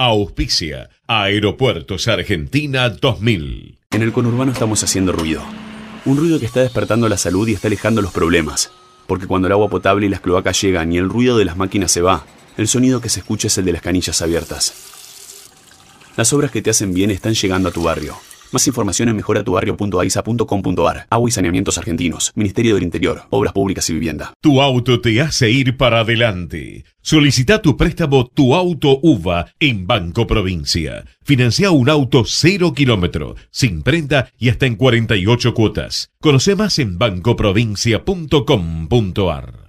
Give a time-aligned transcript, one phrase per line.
[0.00, 3.80] Auspicia Aeropuertos Argentina 2000.
[3.90, 5.42] En el conurbano estamos haciendo ruido.
[6.04, 8.70] Un ruido que está despertando la salud y está alejando los problemas.
[9.08, 11.90] Porque cuando el agua potable y las cloacas llegan y el ruido de las máquinas
[11.90, 12.24] se va,
[12.56, 14.72] el sonido que se escucha es el de las canillas abiertas.
[16.16, 18.16] Las obras que te hacen bien están llegando a tu barrio.
[18.52, 21.06] Más información en mejoratubarrio.aisa.com.ar.
[21.10, 22.32] Agua y saneamientos argentinos.
[22.34, 23.22] Ministerio del Interior.
[23.30, 24.32] Obras públicas y vivienda.
[24.40, 26.84] Tu auto te hace ir para adelante.
[27.00, 31.04] Solicita tu préstamo Tu Auto UVA en Banco Provincia.
[31.22, 36.10] Financia un auto cero kilómetro, sin prenda y hasta en 48 cuotas.
[36.20, 39.68] Conoce más en bancoprovincia.com.ar.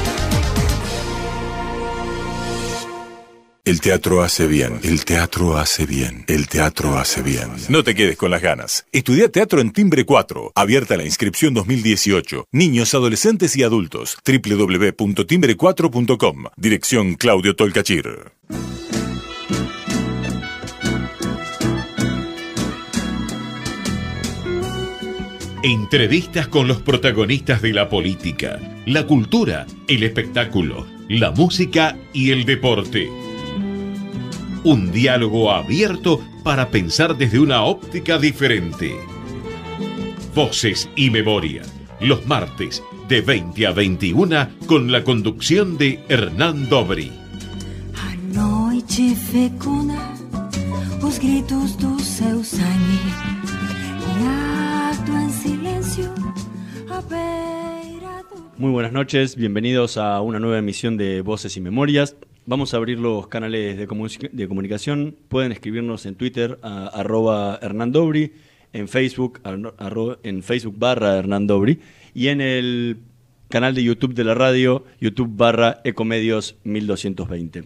[3.71, 7.47] El teatro hace bien, el teatro hace bien, el teatro hace bien.
[7.69, 8.85] No te quedes con las ganas.
[8.91, 10.51] Estudia teatro en Timbre 4.
[10.55, 12.49] Abierta la inscripción 2018.
[12.51, 14.17] Niños, adolescentes y adultos.
[14.25, 16.47] www.timbre4.com.
[16.57, 18.33] Dirección Claudio Tolcachir.
[25.63, 32.43] Entrevistas con los protagonistas de la política, la cultura, el espectáculo, la música y el
[32.43, 33.30] deporte.
[34.63, 38.95] Un diálogo abierto para pensar desde una óptica diferente.
[40.35, 41.63] Voces y memoria,
[41.99, 47.11] los martes de 20 a 21 con la conducción de Hernán Dobri.
[47.95, 49.97] A noite fecunda
[51.01, 53.01] os gritos do seu sangue
[54.21, 56.13] ato en silencio
[56.87, 62.15] a beira do Muy buenas noches, bienvenidos a una nueva emisión de Voces y Memorias.
[62.45, 65.15] Vamos a abrir los canales de, comu- de comunicación.
[65.29, 68.33] Pueden escribirnos en Twitter a arroba Hernán Dobri,
[68.73, 69.41] en Facebook,
[70.23, 71.79] en Facebook barra Hernán Dobri
[72.13, 72.97] y en el
[73.49, 77.65] canal de YouTube de la radio, YouTube barra Ecomedios 1220.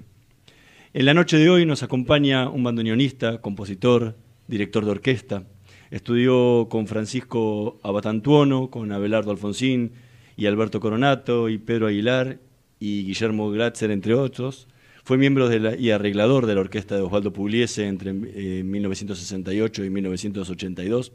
[0.94, 4.16] En la noche de hoy nos acompaña un bandoneonista, compositor,
[4.48, 5.44] director de orquesta.
[5.92, 9.92] Estudió con Francisco Abatantuono, con Abelardo Alfonsín
[10.36, 12.40] y Alberto Coronato y Pedro Aguilar
[12.80, 14.68] y Guillermo Glatzer, entre otros.
[15.04, 21.12] Fue miembro y arreglador de la orquesta de Osvaldo Pugliese entre eh, 1968 y 1982.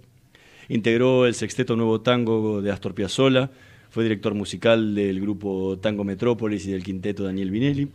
[0.69, 3.51] Integró el sexteto Nuevo Tango de Astor Piazzolla.
[3.91, 7.89] Fue director musical del grupo Tango Metrópolis y del quinteto Daniel Vinelli.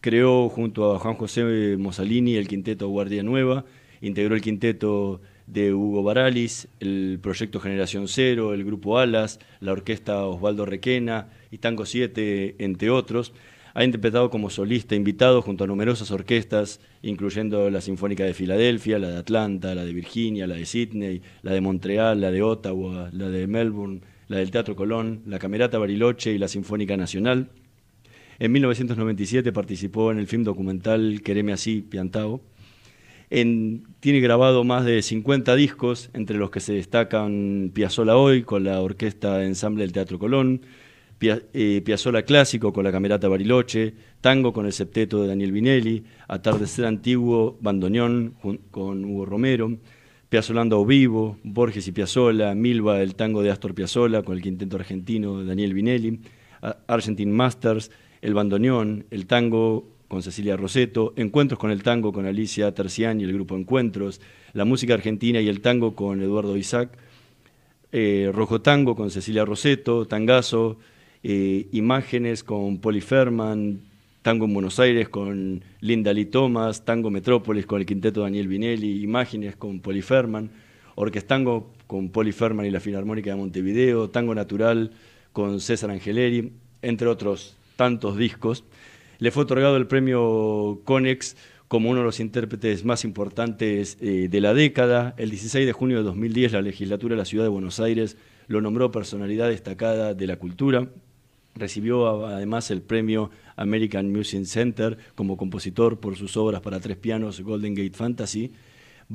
[0.00, 3.64] Creó junto a Juan José Mosalini el quinteto Guardia Nueva,
[4.00, 5.20] integró el quinteto
[5.52, 11.58] de Hugo Baralis, el proyecto Generación Cero, el grupo Alas, la orquesta Osvaldo Requena y
[11.58, 13.32] Tango 7, entre otros.
[13.74, 19.08] Ha interpretado como solista invitado junto a numerosas orquestas, incluyendo la Sinfónica de Filadelfia, la
[19.08, 23.28] de Atlanta, la de Virginia, la de Sydney, la de Montreal, la de Ottawa, la
[23.28, 27.50] de Melbourne, la del Teatro Colón, la Camerata Bariloche y la Sinfónica Nacional.
[28.38, 32.42] En 1997 participó en el film documental Quereme así, Piantao.
[33.30, 38.64] En- tiene grabado más de 50 discos, entre los que se destacan Piazzola Hoy con
[38.64, 40.62] la Orquesta de Ensamble del Teatro Colón,
[41.20, 46.84] eh, Piazzola Clásico con la Camerata Bariloche, Tango con el septeto de Daniel Vinelli, Atardecer
[46.86, 48.34] Antiguo, Bandoneón
[48.70, 49.76] con Hugo Romero,
[50.28, 55.40] Piazzolando Vivo, Borges y Piazzola, Milva, el tango de Astor Piazzolla con el quinteto argentino
[55.40, 56.20] de Daniel Vinelli,
[56.86, 57.90] Argentine Masters,
[58.22, 63.26] el bandoneón, el tango con Cecilia Roseto, Encuentros con el tango con Alicia Terciani y
[63.26, 64.20] el grupo Encuentros,
[64.54, 66.90] la música argentina y el tango con Eduardo Isaac,
[67.92, 70.78] eh, Rojo Tango con Cecilia Roseto, Tangazo,
[71.22, 73.80] eh, Imágenes con Poli Ferman,
[74.22, 79.02] Tango en Buenos Aires con Linda Lee Thomas, Tango Metrópolis con el quinteto Daniel Vinelli,
[79.02, 80.50] Imágenes con Poli Ferman,
[80.96, 84.90] Orquestango con Poli Ferman y la Filarmónica de Montevideo, Tango Natural
[85.32, 86.52] con César Angeleri,
[86.82, 88.64] entre otros tantos discos.
[89.18, 91.36] Le fue otorgado el premio Conex
[91.66, 95.14] como uno de los intérpretes más importantes eh, de la década.
[95.18, 98.16] El 16 de junio de 2010 la legislatura de la Ciudad de Buenos Aires
[98.46, 100.88] lo nombró personalidad destacada de la cultura.
[101.56, 107.40] Recibió además el premio American Music Center como compositor por sus obras para tres pianos
[107.40, 108.52] Golden Gate Fantasy.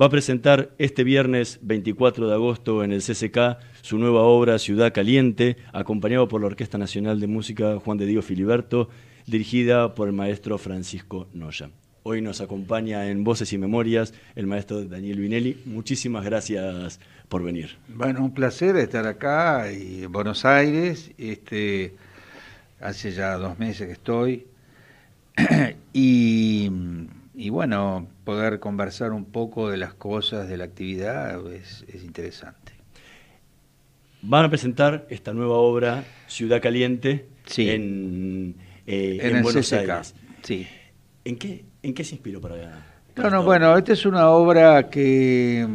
[0.00, 4.92] Va a presentar este viernes 24 de agosto en el CCK su nueva obra Ciudad
[4.92, 8.90] Caliente, acompañado por la Orquesta Nacional de Música Juan de Dios Filiberto,
[9.26, 11.70] dirigida por el maestro Francisco Noya.
[12.02, 15.62] Hoy nos acompaña en Voces y Memorias el maestro Daniel Vinelli.
[15.64, 17.00] Muchísimas gracias
[17.30, 17.78] por venir.
[17.88, 21.12] Bueno, un placer estar acá en Buenos Aires.
[21.16, 21.94] Este,
[22.78, 24.46] hace ya dos meses que estoy.
[25.94, 26.68] y,
[27.48, 32.72] bueno, poder conversar un poco de las cosas de la actividad es, interesante.
[34.20, 37.26] Van a presentar esta nueva obra, Ciudad Caliente,
[37.56, 38.56] en,
[38.86, 40.14] eh, Buenos Aires.
[40.42, 40.66] Sí.
[41.24, 42.84] ¿En qué, ¿En qué se inspiró para,
[43.14, 45.66] para No, no, bueno, esta es una obra que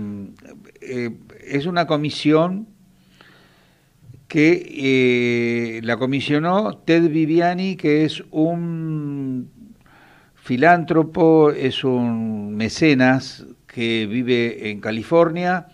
[0.82, 1.10] eh,
[1.48, 2.68] es una comisión
[4.28, 9.50] que eh, la comisionó Ted Viviani, que es un
[10.36, 15.68] filántropo, es un mecenas que vive en California,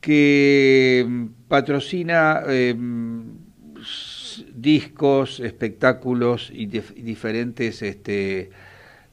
[0.00, 2.42] que patrocina
[4.54, 8.50] discos, espectáculos y, diferentes, este,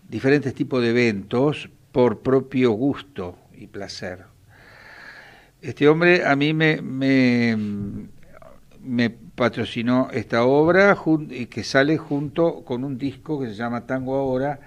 [0.07, 4.25] diferentes tipos de eventos por propio gusto y placer.
[5.61, 8.09] Este hombre a mí me, me,
[9.35, 10.97] patrocinó esta obra
[11.29, 14.59] y que sale junto con un disco que se llama Tango Ahora,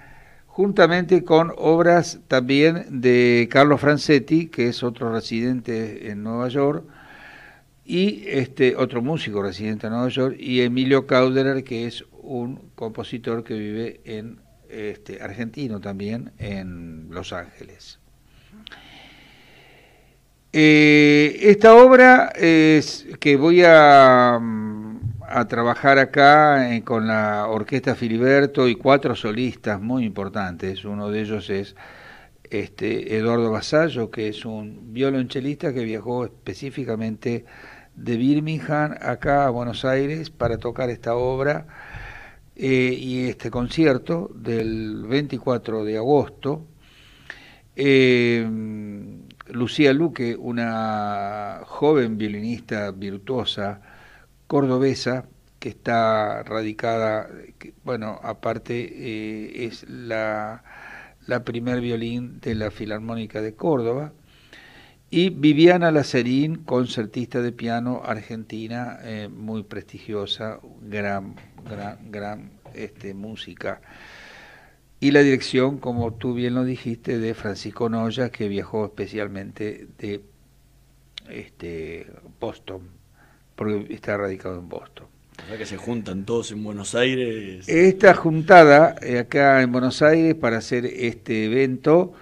[0.47, 6.85] juntamente con obras también de Carlos Francetti, que es otro residente en Nueva York,
[7.85, 13.43] y este otro músico residente en Nueva York, y Emilio Cauderer, que es un compositor
[13.43, 14.39] que vive en
[14.69, 17.99] este, argentino también en Los Ángeles.
[20.51, 28.67] Eh, esta obra es que voy a, a trabajar acá eh, con la Orquesta Filiberto
[28.67, 30.85] y cuatro solistas muy importantes.
[30.85, 31.75] Uno de ellos es
[32.49, 37.45] este, Eduardo Basallo, que es un violonchelista que viajó específicamente
[37.95, 41.67] de Birmingham acá a Buenos Aires para tocar esta obra
[42.55, 46.67] eh, y este concierto del 24 de agosto.
[49.47, 53.81] Lucía Luque, una joven violinista virtuosa
[54.47, 55.25] cordobesa
[55.59, 57.29] que está radicada,
[57.83, 60.63] bueno, aparte eh, es la,
[61.27, 64.13] la primer violín de la Filarmónica de Córdoba,
[65.15, 73.79] y Viviana Lacerín, concertista de piano argentina, eh, muy prestigiosa, gran, gran, gran este, música
[74.99, 80.19] y la dirección, como tú bien lo dijiste, de Francisco Noya, que viajó especialmente de
[81.29, 82.07] este,
[82.41, 82.81] Boston,
[83.55, 85.07] porque está radicado en Boston.
[85.45, 87.69] O sea que se juntan todos en Buenos Aires.
[87.69, 92.13] Esta juntada eh, acá en Buenos Aires para hacer este evento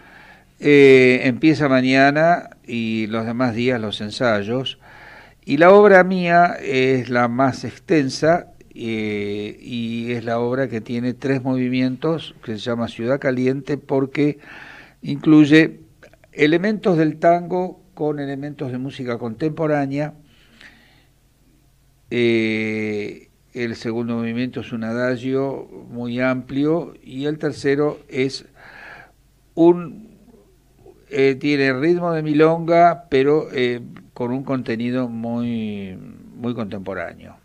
[0.60, 4.80] eh, empieza mañana y los demás días los ensayos.
[5.46, 11.14] Y la obra mía es la más extensa eh, y es la obra que tiene
[11.14, 14.40] tres movimientos que se llama Ciudad Caliente porque
[15.02, 15.82] incluye
[16.32, 20.14] elementos del tango con elementos de música contemporánea.
[22.10, 28.46] Eh, el segundo movimiento es un adagio muy amplio y el tercero es
[29.54, 30.13] un
[31.14, 33.48] eh, tiene ritmo de milonga pero
[34.14, 35.98] con un contenido muy
[36.44, 37.38] muy contemporáneo.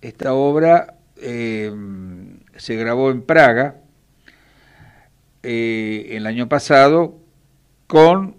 [0.00, 1.72] Esta obra eh,
[2.56, 3.76] se grabó en Praga
[5.42, 7.18] eh, el año pasado
[7.86, 8.36] con,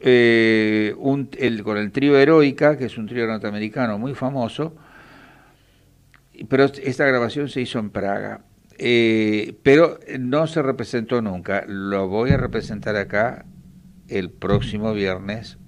[0.00, 4.74] eh, con el trío Heroica, que es un trío norteamericano muy famoso,
[6.48, 8.40] pero esta grabación se hizo en Praga.
[8.78, 11.64] Pero no se representó nunca.
[11.66, 13.44] Lo voy a representar acá
[14.08, 15.58] el próximo viernes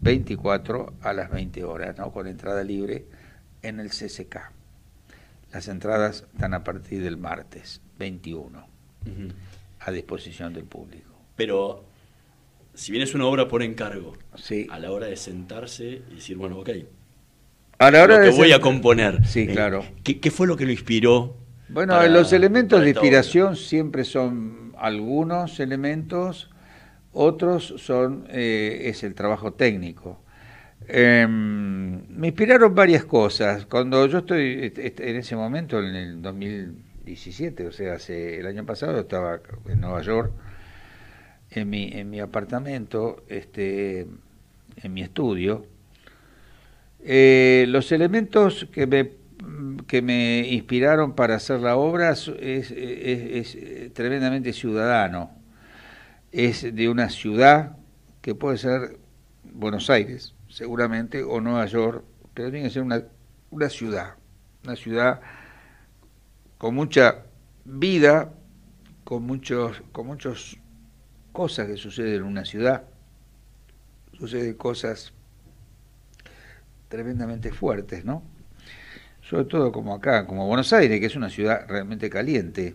[0.00, 2.12] 24 a las 20 horas, ¿no?
[2.12, 3.06] con entrada libre
[3.62, 4.52] en el CCK.
[5.52, 8.66] Las entradas están a partir del martes 21
[9.80, 11.10] a disposición del público.
[11.36, 11.84] Pero
[12.74, 14.66] si bien es una obra por encargo, sí.
[14.70, 16.70] a la hora de sentarse y decir, bueno, ok,
[17.80, 19.26] a la hora lo que voy a componer.
[19.26, 19.82] Sí, eh, claro.
[20.04, 21.34] ¿qué, fue lo que lo inspiró?
[21.72, 26.50] Bueno, los elementos de inspiración siempre son algunos elementos,
[27.12, 30.20] otros son eh, es el trabajo técnico.
[30.88, 33.66] Em, me inspiraron varias cosas.
[33.66, 38.98] Cuando yo estoy en ese momento, en el 2017, o sea, hace el año pasado,
[38.98, 40.32] estaba en Nueva York,
[41.50, 44.08] en mi, en mi apartamento, este,
[44.82, 45.66] en mi estudio.
[47.02, 49.19] Eh, los elementos que me,
[49.86, 55.30] que me inspiraron para hacer la obra es, es tremendamente ciudadano.
[56.32, 57.76] Es de una ciudad
[58.20, 58.98] que puede ser
[59.44, 62.04] Buenos Aires, seguramente, o Nueva York,
[62.34, 63.02] pero tiene que ser una,
[63.50, 64.14] una ciudad,
[64.64, 65.20] una ciudad
[66.58, 67.24] con mucha
[67.64, 68.32] vida,
[69.04, 70.56] con muchos, con muchas
[71.32, 72.84] cosas que suceden en una ciudad.
[74.12, 75.12] Suceden cosas
[76.88, 78.22] tremendamente fuertes, ¿no?
[79.30, 82.74] Sobre todo como acá, como Buenos Aires, que es una ciudad realmente caliente.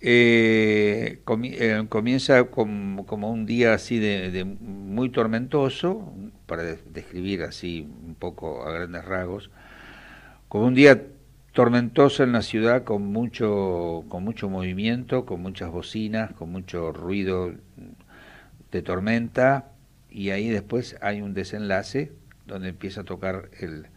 [0.00, 6.10] Eh, eh, comienza como un día así de, muy tormentoso,
[6.46, 9.50] para describir así un poco a grandes rasgos,
[10.48, 11.02] como un día
[11.52, 17.52] tormentoso en la ciudad con mucho, con mucho movimiento, con muchas bocinas, con mucho ruido
[18.70, 19.68] de tormenta,
[20.08, 22.10] y ahí después hay un desenlace
[22.46, 23.88] donde empieza a tocar el,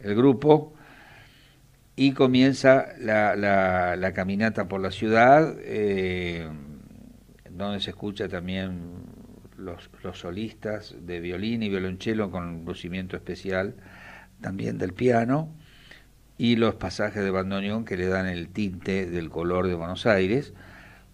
[0.00, 0.72] el grupo
[1.98, 6.48] y comienza la, la, caminata por la ciudad, eh,
[7.50, 9.02] donde se escucha también
[9.56, 13.74] los, los, solistas de violín y violonchelo con lucimiento especial
[14.40, 15.48] también del piano
[16.36, 20.52] y los pasajes de bandoneón que le dan el tinte del color de Buenos Aires,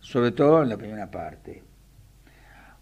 [0.01, 1.63] sobre todo en la primera parte.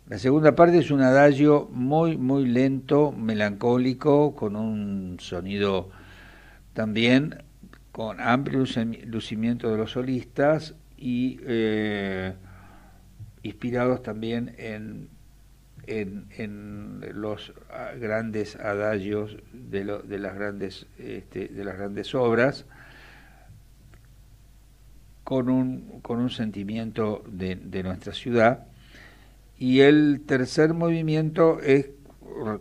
[0.09, 5.91] La segunda parte es un adagio muy, muy lento, melancólico, con un sonido
[6.73, 7.45] también
[7.93, 8.65] con amplio
[9.05, 12.33] lucimiento de los solistas y eh,
[13.43, 15.09] inspirados también en,
[17.15, 17.53] los
[18.01, 22.65] grandes adagios de, las, grandes, este, de las grandes obras,
[25.25, 28.67] con un, con un sentimiento de nuestra ciudad.
[29.59, 31.91] Y el tercer movimiento es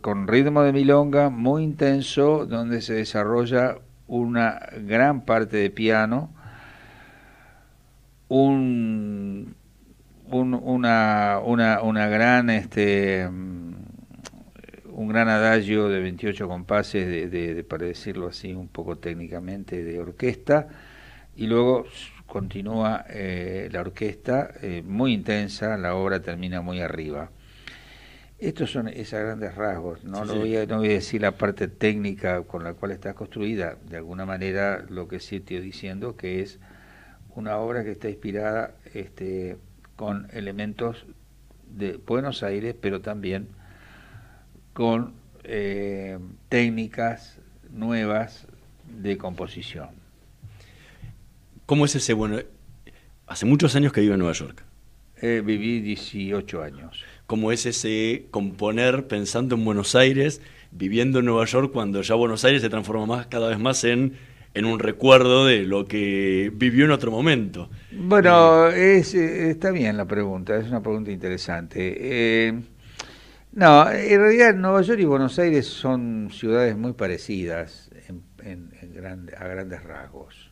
[0.02, 3.78] con ritmo de milonga muy intenso, donde se desarrolla
[4.12, 6.30] una gran parte de piano,
[8.28, 9.56] un,
[10.30, 18.54] una, una, una, gran este un gran adagio de 28 compases de, para decirlo así
[18.54, 20.68] un poco técnicamente de orquesta.
[21.38, 21.86] Y luego
[22.26, 27.30] continúa eh, la orquesta eh, muy intensa la obra termina muy arriba
[28.42, 30.26] estos son esos grandes rasgos, ¿no?
[30.26, 33.78] no, voy a, no voy a decir la parte técnica con la cual está construida,
[33.88, 36.60] de alguna manera lo que sí estoy diciendo que es
[37.36, 39.58] una obra que está inspirada este,
[39.96, 41.06] con elementos
[41.70, 43.48] de Buenos Aires, pero también
[44.74, 46.18] con eh,
[46.50, 47.38] técnicas
[47.70, 48.48] nuevas
[49.02, 49.90] de composición.
[51.68, 52.14] ¿Cómo es ese?
[52.14, 52.40] Bueno,
[53.28, 54.64] hace muchos años que vivo en Nueva York.
[55.22, 61.46] Eh, viví 18 años cómo es ese componer pensando en Buenos Aires, viviendo en Nueva
[61.46, 64.18] York, cuando ya Buenos Aires se transforma más, cada vez más en,
[64.54, 67.70] en un recuerdo de lo que vivió en otro momento.
[67.94, 71.96] Bueno, es, está bien la pregunta, es una pregunta interesante.
[72.00, 72.60] Eh,
[73.54, 77.92] no, en realidad Nueva York y Buenos Aires son ciudades muy parecidas
[78.44, 78.74] en,
[79.40, 80.52] a grandes rasgos.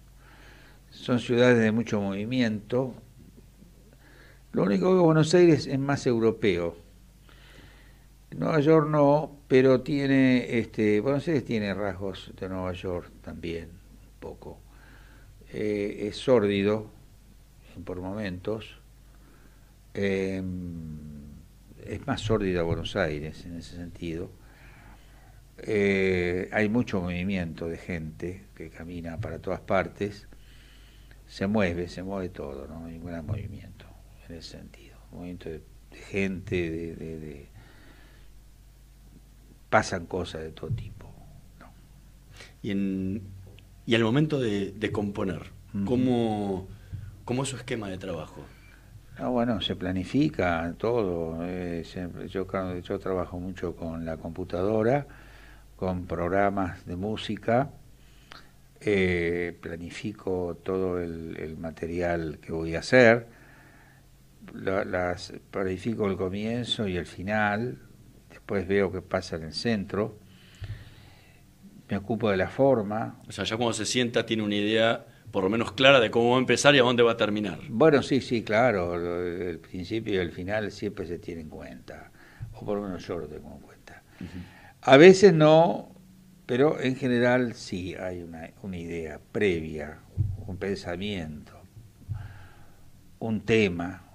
[0.92, 2.96] Son ciudades de mucho movimiento,
[4.52, 6.76] lo único que Buenos Aires es más europeo.
[8.36, 14.20] Nueva York no, pero tiene, este, Buenos Aires tiene rasgos de Nueva York también, un
[14.20, 14.60] poco.
[15.52, 16.90] Eh, es sórdido
[17.86, 18.78] por momentos.
[19.94, 20.46] Em,
[21.86, 24.32] es más sórdida Buenos Aires en ese sentido.
[25.58, 30.28] Eh, hay mucho movimiento de gente que camina para todas partes.
[31.28, 32.86] Se mueve, se mueve todo, ¿no?
[32.86, 33.89] Hay gran movimiento
[34.30, 34.98] en ese sentido.
[35.12, 35.62] movimiento de,
[36.10, 37.48] gente, de,
[39.70, 41.08] pasan cosas de todo tipo.
[42.62, 43.22] Y, en,
[43.86, 45.52] y al momento de, componer,
[45.86, 46.68] ¿cómo,
[47.26, 48.44] ¿cómo, es su esquema de trabajo?
[49.18, 51.40] Ah, bueno, se planifica todo.
[51.44, 51.84] Eh,
[52.30, 52.46] yo,
[52.80, 55.08] yo trabajo mucho con la computadora,
[55.76, 57.72] con programas de música.
[58.82, 63.28] Eh, planifico todo el, material que voy a hacer
[64.54, 67.80] las planifico el comienzo y el final,
[68.30, 70.18] después veo qué pasa en el centro,
[71.90, 73.20] me ocupo de la forma.
[73.28, 76.32] O sea, ya cuando se sienta tiene una idea por lo menos clara de cómo
[76.32, 77.60] va a empezar y a dónde va a terminar.
[77.70, 82.12] Bueno, sí, sí, claro, el principio y el final siempre se tiene en cuenta,
[82.54, 84.04] o por lo menos yo lo tengo en cuenta.
[84.82, 85.92] A veces no,
[86.46, 90.00] pero en general sí hay una, una idea previa,
[90.48, 91.54] un pensamiento,
[93.20, 94.09] un tema,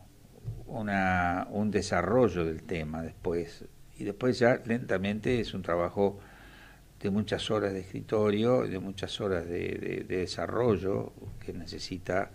[0.67, 3.65] una, un desarrollo del tema después.
[3.99, 6.19] Y después ya lentamente es un trabajo
[7.01, 11.13] de muchas horas de escritorio, de muchas horas de, desarrollo
[11.45, 12.31] que necesita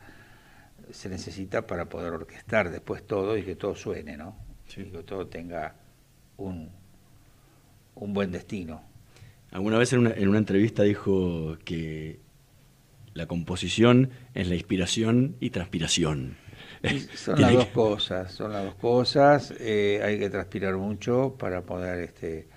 [0.92, 4.36] se necesita para poder orquestar después todo y que todo suene, ¿no?
[4.76, 5.76] Y que todo tenga
[6.38, 6.70] un,
[7.96, 8.82] un buen destino.
[9.52, 12.20] Alguna vez en una, en una entrevista dijo que
[13.14, 16.38] la composición es la inspiración y transpiración.
[17.16, 19.54] Son las dos cosas, son las dos cosas.
[19.60, 22.48] Eh, hay que transpirar mucho para poder, este,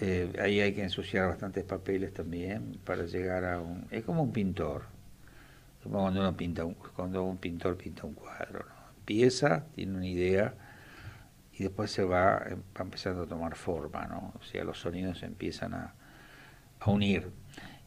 [0.00, 3.86] eh, ahí hay que ensuciar bastantes papeles también para llegar a un.
[3.90, 4.82] Es como un pintor,
[5.82, 8.66] como cuando uno pinta, un, cuando un pintor pinta un cuadro.
[8.98, 10.54] Empieza, tiene una idea
[11.54, 14.32] y después se va, va empezando a tomar forma, ¿no?
[14.38, 15.94] O sea, los sonidos empiezan a,
[16.80, 17.30] a unir.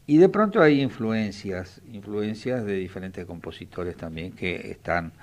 [0.08, 5.14] Y de pronto hay influencias, influencias de diferentes compositores también que están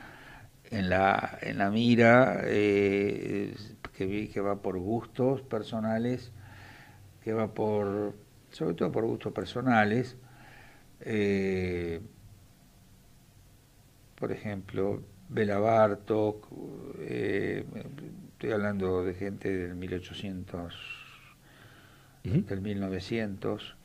[0.73, 3.55] en la, en la mira, eh,
[3.97, 6.33] que, que va por gustos personales,
[7.23, 8.14] que va por,
[8.50, 10.17] sobre todo por gustos personales.
[11.00, 12.00] Eh,
[14.17, 16.49] por ejemplo, Bela Bartok,
[17.00, 17.64] eh,
[18.33, 20.75] estoy hablando de gente del 1800,
[22.25, 23.76] del 1900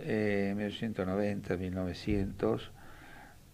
[0.00, 2.70] eh, 1890, 1900,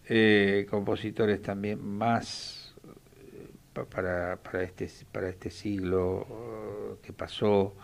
[0.08, 7.74] eh, compositores también más eh, para, para, este, para este siglo uh, que pasó,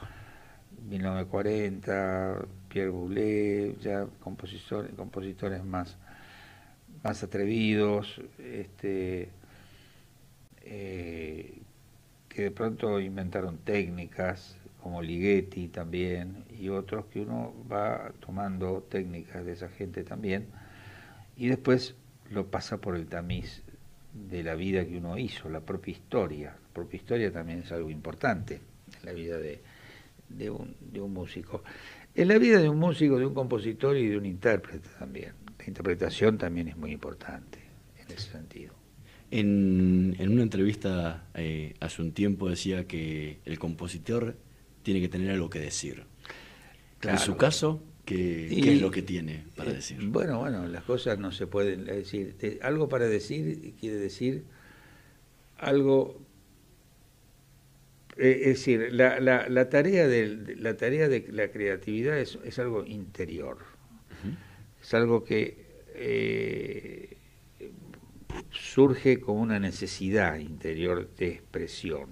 [0.88, 5.96] 1940, Pierre Boulez, ya compositores, compositores más,
[7.02, 9.28] más atrevidos, este,
[10.62, 11.58] eh,
[12.28, 19.44] que de pronto inventaron técnicas, como Ligeti también, y otros que uno va tomando técnicas
[19.44, 20.46] de esa gente también,
[21.36, 21.94] y después
[22.30, 23.62] lo pasa por el tamiz
[24.12, 26.50] de la vida que uno hizo, la propia historia.
[26.50, 28.60] La propia historia también es algo importante
[29.00, 29.60] en la vida de,
[30.28, 31.62] de, un, de un músico.
[32.14, 35.32] En la vida de un músico, de un compositor y de un intérprete también.
[35.58, 37.58] La interpretación también es muy importante
[37.98, 38.74] en ese sentido.
[39.30, 44.36] En, en una entrevista eh, hace un tiempo decía que el compositor
[44.82, 46.04] tiene que tener algo que decir.
[47.02, 49.98] En su caso, ¿qué, es lo que tiene para eh, decir?
[50.02, 52.36] Bueno, bueno, las cosas no se pueden decir.
[52.62, 54.44] algo para decir quiere decir
[55.58, 56.20] algo
[58.16, 62.84] eh, es decir, la, la, tarea de, la tarea de la creatividad es, es algo
[62.84, 63.58] interior,
[64.82, 67.16] es algo que eh,
[68.50, 72.08] surge como una necesidad interior de expresión.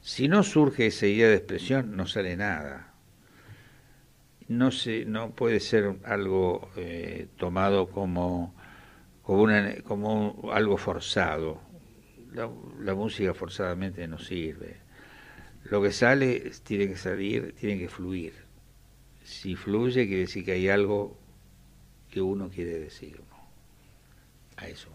[0.00, 2.89] Si no surge esa idea de expresión, no sale nada.
[4.50, 8.52] No, se, no puede ser algo eh, tomado como,
[9.22, 11.60] como, una, como algo forzado.
[12.34, 14.78] La, música forzadamente no sirve.
[15.62, 18.34] Lo que sale tiene que salir, tiene que fluir.
[19.22, 21.16] Si fluye, quiere decir que hay algo
[22.10, 23.20] que uno quiere decir.
[24.56, 24.90] A eso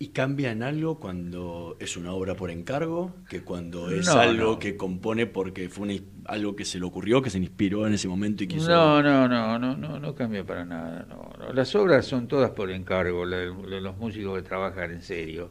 [0.00, 4.76] ¿Y cambia en algo cuando es una obra por encargo que cuando es algo que
[4.76, 8.48] compone porque fue algo que se le ocurrió, que se inspiró en ese momento y
[8.48, 8.68] quiso...
[8.68, 11.06] No, no, no, no, no, no cambia para nada.
[11.08, 15.50] No, Las obras son todas por encargo, de los músicos que trabajan en serio.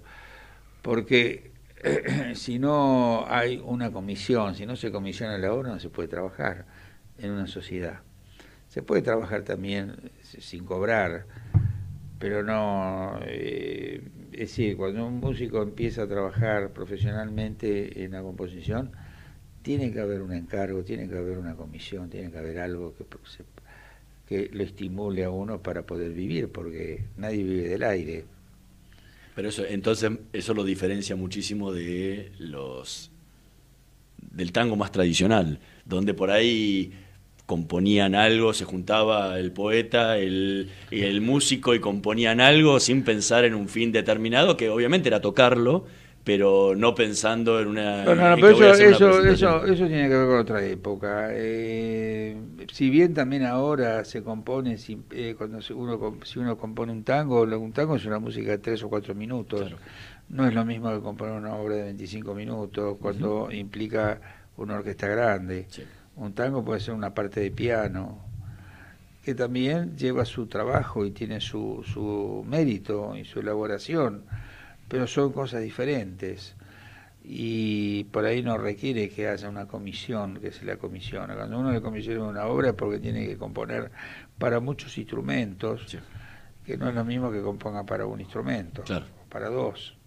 [0.84, 1.52] Porque
[2.36, 6.66] si no hay una comisión, si no se comisiona la obra, no se puede trabajar
[7.18, 8.02] en una sociedad.
[8.70, 11.26] Se puede trabajar también sin cobrar,
[12.20, 13.20] pero no...
[13.24, 18.92] Eh, es decir, cuando un músico empieza a trabajar profesionalmente en la composición,
[19.68, 22.94] tiene que haber un encargo, tiene que haber una comisión, tiene que haber algo
[24.30, 28.24] que, lo estimule a uno para poder vivir, porque nadie vive del aire.
[29.36, 33.12] Pero eso, entonces, eso lo diferencia muchísimo de los
[34.32, 36.94] del tango más tradicional, donde por ahí
[37.46, 43.44] componían algo, se juntaba el poeta el, y el músico y componían algo sin pensar
[43.44, 45.86] en un fin determinado, que obviamente era tocarlo,
[46.28, 48.04] pero no pensando en una...
[48.04, 51.30] No, no, pero eso, eso, eso, tiene que ver con otra época.
[51.32, 52.36] Eh,
[52.70, 54.76] si bien también ahora se compone,
[55.12, 58.84] eh, cuando uno, si uno compone un tango, un tango es una música de tres
[58.84, 59.74] o cuatro minutos.
[60.28, 64.20] No es lo mismo que componer una obra de 25 minutos, cuando implica
[64.58, 65.68] una orquesta grande.
[66.18, 68.20] Un tango puede ser una parte de piano,
[69.24, 74.26] que también lleva su trabajo y tiene su, su mérito y su elaboración,
[74.88, 76.56] pero son cosas diferentes
[77.30, 81.36] y por ahí no requiere que haya una comisión que se la comisiona.
[81.36, 83.92] Cuando uno le comisiona una obra es porque tiene que componer
[84.38, 85.98] para muchos instrumentos,
[86.66, 88.84] que no es lo mismo que componga para un instrumento,
[89.30, 89.98] para dos.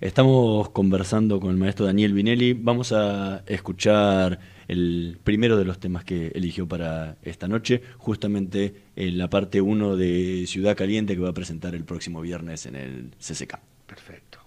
[0.00, 2.54] Estamos conversando con el maestro Daniel Vinelli.
[2.54, 9.16] Vamos a escuchar el primero de los temas que eligió para esta noche, justamente en
[9.16, 13.10] la parte 1 de Ciudad Caliente que va a presentar el próximo viernes en el
[13.20, 13.73] CCK.
[13.94, 14.40] Perfecto.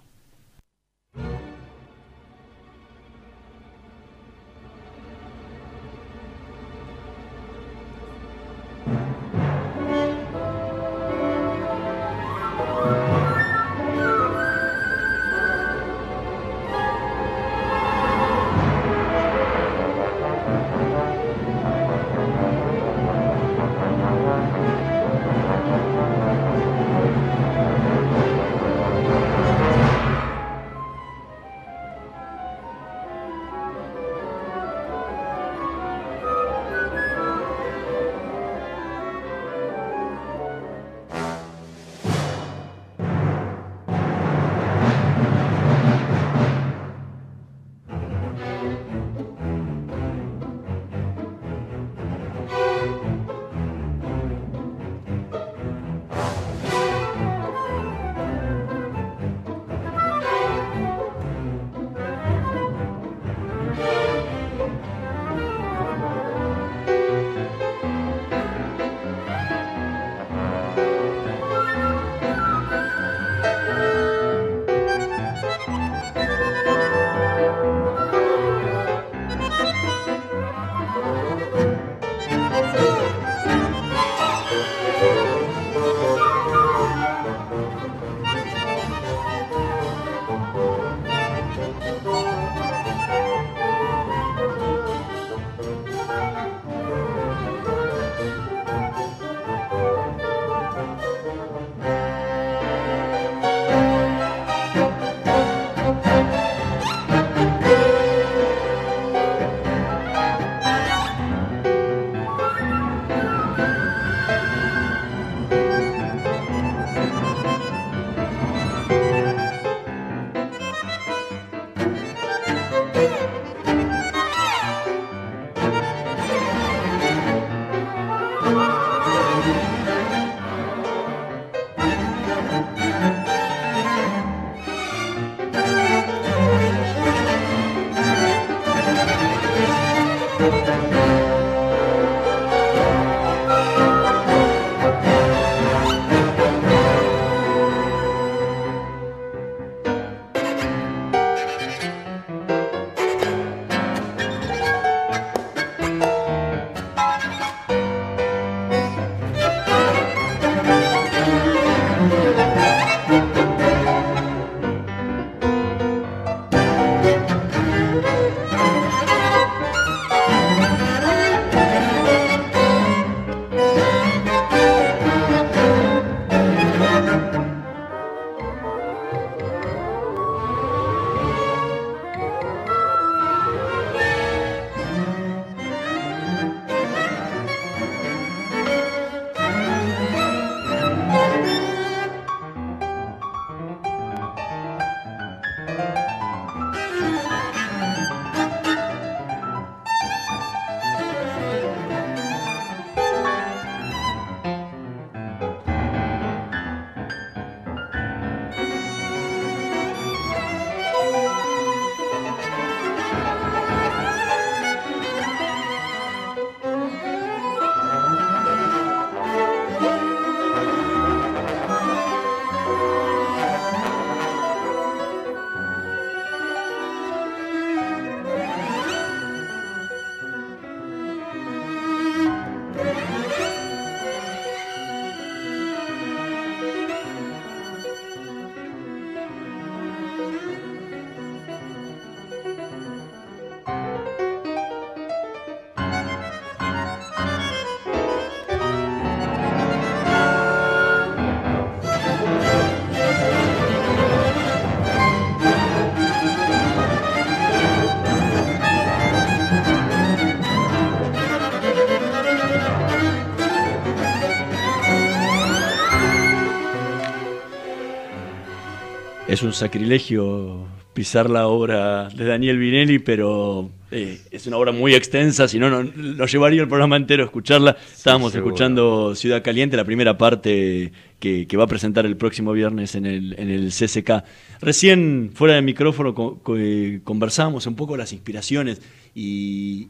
[269.38, 274.96] Es un sacrilegio pisar la obra de Daniel Vinelli, pero eh, es una obra muy
[274.96, 277.78] extensa, si no, nos llevaría el programa entero a escucharla.
[277.96, 283.06] Estábamos escuchando Ciudad Caliente, la primera parte que, va a presentar el próximo viernes en
[283.06, 284.24] el, en el CCK.
[284.60, 288.82] Recién, fuera de micrófono, eh, conversamos un poco las inspiraciones
[289.14, 289.90] y,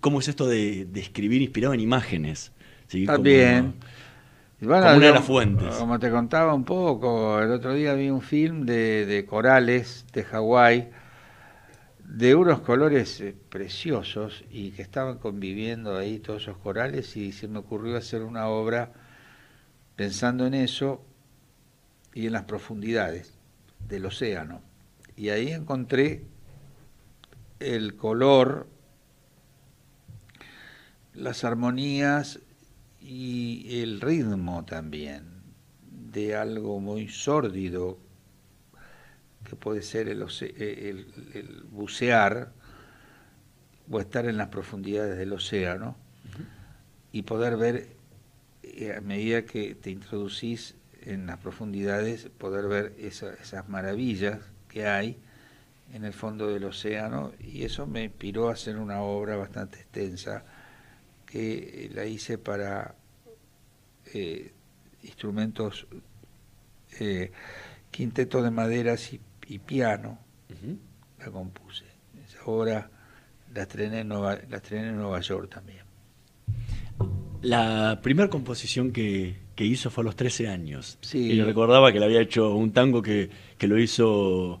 [0.00, 2.52] cómo es esto de, escribir inspirado en imágenes.
[2.86, 3.06] ¿sí?
[3.06, 3.72] También.
[4.62, 5.74] Bueno, como una de las fuentes.
[5.74, 10.88] Como te contaba un poco, el otro día vi un film de, corales de Hawái,
[12.04, 17.48] de unos colores eh, preciosos y que estaban conviviendo ahí todos esos corales y se
[17.48, 18.92] me ocurrió hacer una obra
[19.96, 21.04] pensando en eso
[22.14, 23.36] y en las profundidades
[23.88, 24.62] del océano.
[25.16, 26.24] Y ahí encontré
[27.58, 28.68] el color,
[31.14, 32.38] las armonías
[33.02, 35.24] y el ritmo también
[36.12, 37.98] de algo muy sórdido
[39.44, 42.52] que puede ser el, el, bucear
[43.90, 45.96] o estar en las profundidades del océano
[47.10, 47.88] y poder ver
[48.62, 54.38] eh, a medida que te introducís en las profundidades, poder ver esas maravillas
[54.68, 55.18] que hay
[55.92, 60.44] en el fondo del océano y eso me inspiró a hacer una obra bastante extensa
[61.32, 62.94] que la hice para
[64.12, 64.52] eh,
[65.02, 65.86] instrumentos,
[67.00, 67.32] eh,
[67.90, 69.10] quinteto de maderas
[69.48, 70.18] y, piano,
[71.18, 71.86] la compuse.
[72.26, 72.90] Esa obra
[73.54, 75.84] la estrené, en Nueva, la estrené en Nueva York también.
[77.40, 80.98] La primera composición que, hizo fue a los 13 años.
[81.00, 81.32] Sí.
[81.32, 84.60] Y recordaba que le había hecho un tango que, que lo hizo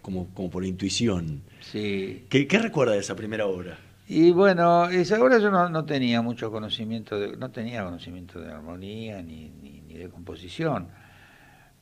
[0.00, 1.42] como, como por intuición.
[1.60, 2.24] Sí.
[2.30, 3.78] ¿Qué, ¿Qué recuerda de esa primera obra?
[4.10, 9.20] Y bueno, esa hora yo no, tenía mucho conocimiento, de, no tenía conocimiento de armonía
[9.20, 10.88] ni, ni, de composición.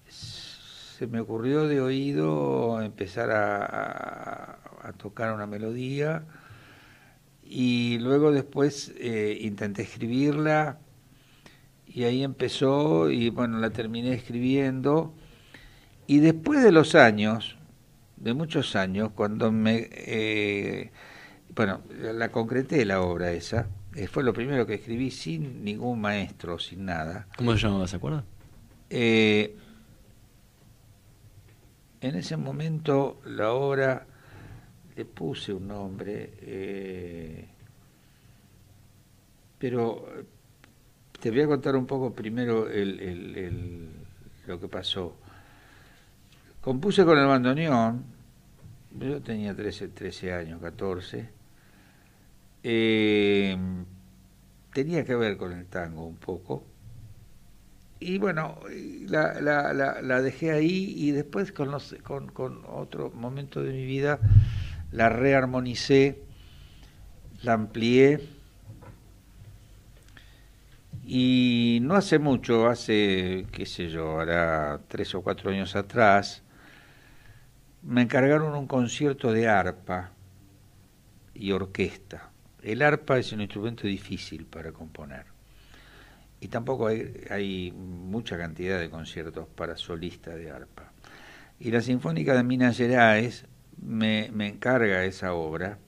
[0.09, 4.59] Se me ocurrió de oído empezar a,
[4.97, 6.25] tocar una melodía
[7.45, 10.79] y luego después eh, intenté escribirla
[11.87, 15.15] y ahí empezó y bueno, la terminé escribiendo
[16.09, 17.57] y después de los años,
[18.17, 19.89] de muchos años, cuando me...
[19.93, 20.91] Eh,
[21.57, 23.67] bueno, la concreté la obra esa.
[23.95, 27.27] Eh, fue lo primero que escribí sin ningún maestro, sin nada.
[27.39, 28.25] ¿Cómo se llamaba, se acuerda?
[28.91, 29.57] Eh,
[32.03, 34.07] en ese momento la obra
[34.95, 37.49] le puse un nombre, eh,
[39.59, 40.07] pero
[41.19, 42.69] te voy a contar un poco primero
[44.47, 45.17] lo que pasó.
[46.61, 48.05] Compuse con el bandoneón,
[48.99, 51.36] yo tenía 13, 13 años, 14,
[52.69, 53.57] eh,
[54.73, 56.65] tenía que ver con el tango un poco.
[58.01, 58.59] Y bueno,
[59.07, 61.71] la, dejé ahí y después con,
[62.03, 64.19] con, otro momento de mi vida
[64.91, 66.25] la rearmonicé,
[67.43, 68.21] la amplié
[71.05, 76.43] y no hace mucho, hace, qué sé yo, hará tres o cuatro años atrás,
[77.83, 80.11] me encargaron un concierto de arpa
[81.33, 82.33] y orquesta.
[82.63, 85.27] El arpa es un instrumento difícil para componer.
[86.41, 90.93] Y tampoco hay, mucha cantidad de conciertos para solista de arpa.
[91.59, 93.47] Y la Sinfónica de Minas Gerais
[93.81, 95.79] me, me encarga esa obra.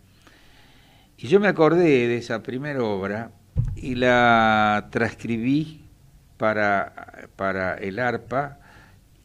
[1.19, 3.33] Y yo me acordé de esa primera obra
[3.77, 5.85] y la transcribí
[6.37, 8.59] para, para el arpa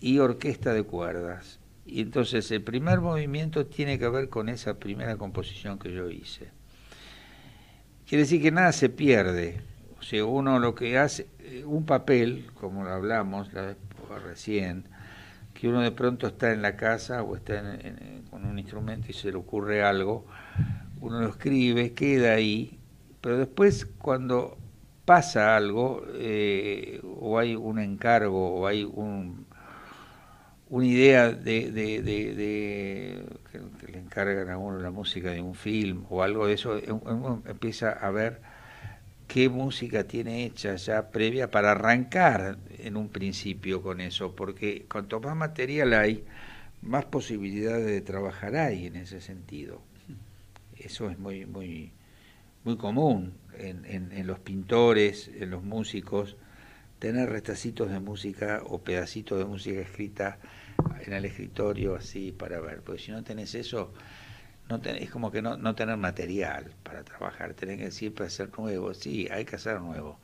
[0.02, 1.60] y orquesta de cuerdas.
[1.86, 6.50] Y entonces el primer movimiento tiene que ver con esa primera composición que yo hice.
[8.08, 9.62] Quiere decir que nada se pierde.
[10.00, 13.78] O sea, uno lo que hace, eh, un papel, como lo hablamos la vez
[14.24, 14.86] recién,
[15.54, 17.64] que uno de pronto está en la casa o está
[18.30, 20.26] con un instrumento y se le ocurre algo,
[21.00, 22.80] uno lo escribe, queda ahí
[23.24, 24.58] pero después cuando
[25.06, 29.46] pasa algo, eh, o hay un encargo, o hay un,
[30.70, 36.24] una idea de, de, que, le encargan a uno la música de un film o
[36.24, 38.42] algo de eso, uno empieza a ver
[39.28, 45.20] qué música tiene hecha ya previa para arrancar en un principio con eso, porque cuanto
[45.20, 46.24] más material hay,
[46.82, 49.82] más posibilidades de trabajar hay en ese sentido.
[50.78, 51.92] Eso es muy, muy,
[52.64, 56.36] muy común en, en, los pintores, en los músicos,
[57.00, 60.40] tener restacitos de música o pedacitos de música escrita
[61.06, 63.94] en el escritorio así para ver, porque si no tenés eso,
[64.70, 68.94] no es como que no, no tener material para trabajar, tenés que siempre hacer nuevo,
[68.94, 70.20] sí, hay que hacer nuevo.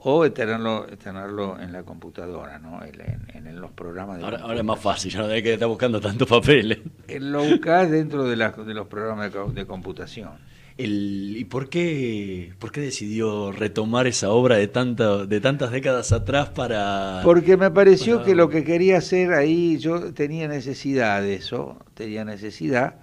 [0.00, 2.84] O tenerlo, tenerlo en la computadora, ¿no?
[2.84, 3.00] En,
[3.34, 6.00] en, los programas de ahora, ahora, es más fácil, ya no hay que estar buscando
[6.00, 6.78] tantos papeles.
[7.18, 10.38] Lo buscás dentro de, de los programas de, de computación.
[10.80, 16.50] ¿Y por qué, por qué decidió retomar esa obra de, tanta, de tantas décadas atrás
[16.50, 17.20] para...?
[17.24, 22.24] Porque me pareció que lo que quería hacer ahí, yo tenía necesidad de eso, tenía
[22.24, 22.94] necesidad,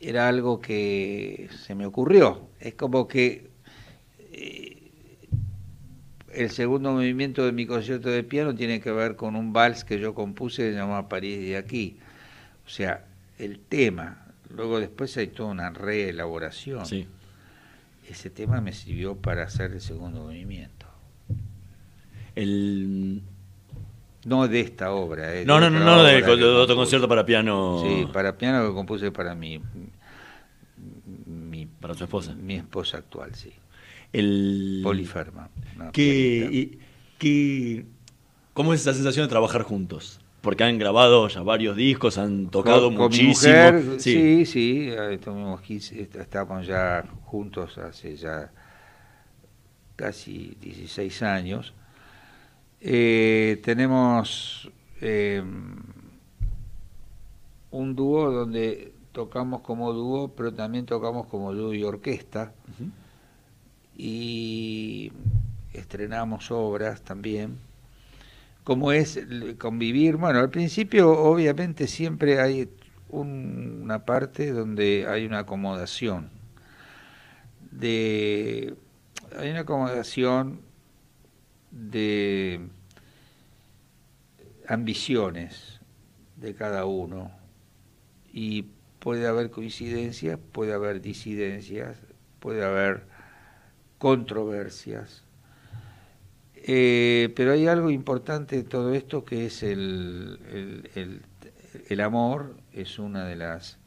[0.00, 2.46] era algo que se me ocurrió.
[2.60, 3.48] Es como que
[4.32, 4.90] eh,
[6.34, 9.98] el segundo movimiento de mi concierto de piano tiene que ver con un vals que
[9.98, 11.96] yo compuse llamado París de aquí.
[12.66, 13.06] O sea,
[13.38, 14.25] el tema
[14.56, 16.84] Luego después hay toda una reelaboración.
[18.08, 20.86] Ese tema me sirvió para hacer el segundo movimiento.
[22.34, 23.22] El...
[24.24, 25.34] No de esta obra.
[25.34, 27.82] Eh, no, no, no, no, de, otro concierto para piano.
[27.82, 29.60] Sí, para piano que compuse para mi,
[31.26, 31.66] mi...
[31.66, 32.34] Para tu esposa.
[32.34, 33.52] Mi esposa actual, sí.
[34.12, 34.80] El...
[34.82, 35.50] Poliferma.
[35.92, 36.78] ¿Qué,
[37.18, 37.84] qué,
[38.54, 40.20] ¿Cómo es esa sensación de trabajar juntos?
[40.46, 43.98] Porque han grabado ya varios discos, han tocado muchísimo.
[43.98, 48.52] sí, sí, estamos ya juntos hace ya
[49.96, 51.74] casi 16 años.
[52.80, 55.42] Eh, tenemos eh,
[57.72, 62.52] un dúo donde tocamos como dúo, pero también tocamos como dúo y orquesta.
[63.96, 65.10] Y
[65.72, 67.65] estrenamos obras también
[68.66, 69.20] como es
[69.58, 70.16] convivir.
[70.16, 72.68] Bueno, al principio obviamente siempre hay
[73.10, 76.30] una parte donde hay una acomodación.
[77.70, 78.74] De,
[79.38, 80.62] hay una acomodación
[81.70, 82.66] de
[84.66, 85.80] ambiciones
[86.34, 87.30] de cada uno
[88.32, 88.62] y
[88.98, 91.98] puede haber coincidencias, puede haber disidencias,
[92.40, 93.04] puede haber
[93.98, 95.25] controversias
[96.68, 100.90] eh, pero hay algo importante de todo esto que es el,
[101.88, 103.78] el, amor, es una de las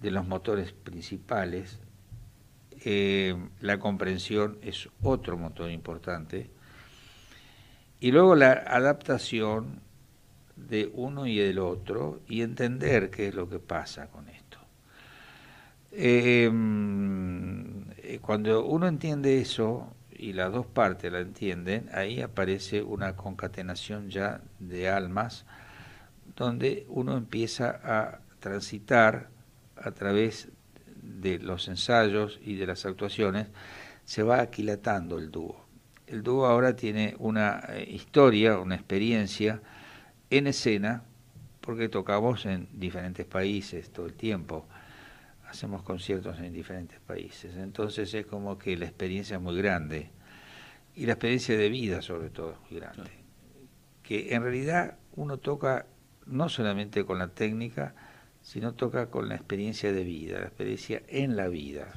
[0.00, 1.78] de los motores principales.
[2.86, 6.48] Eh, la comprensión es otro motor importante.
[8.00, 9.82] Y luego la adaptación
[10.56, 14.58] de uno y del otro y entender qué es lo que pasa con esto.
[15.92, 16.50] Eh,
[18.22, 19.91] cuando uno entiende eso,
[20.22, 25.44] y las dos partes la entienden, ahí aparece una concatenación ya de almas,
[26.36, 29.30] donde uno empieza a transitar
[29.74, 30.48] a través
[31.02, 33.48] de los ensayos y de las actuaciones,
[34.04, 35.66] se va aquilatando el dúo.
[36.06, 39.60] El dúo ahora tiene una eh, historia, una experiencia
[40.30, 41.02] en escena,
[41.60, 44.68] porque tocamos en diferentes países todo el tiempo.
[45.52, 47.54] Hacemos conciertos en diferentes países.
[47.56, 50.10] Entonces es como que la experiencia es muy grande
[50.94, 53.10] y la experiencia de vida sobre todo es muy grande.
[54.02, 55.86] Que en realidad uno toca
[56.24, 57.94] no solamente con la técnica,
[58.40, 61.92] sino toca con la experiencia de vida, la experiencia en la vida,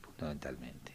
[0.00, 0.92] fundamentalmente.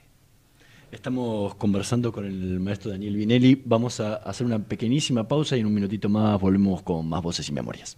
[0.91, 3.61] Estamos conversando con el maestro Daniel Vinelli.
[3.63, 7.47] Vamos a hacer una pequeñísima pausa y en un minutito más volvemos con más voces
[7.47, 7.97] y memorias.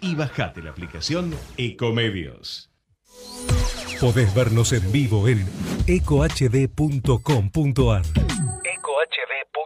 [0.00, 2.70] y bajate la aplicación Ecomedios.
[4.00, 5.44] Podés vernos en vivo en
[5.86, 6.42] ecohd.com.ar.
[8.64, 9.62] ecohd.com.ar.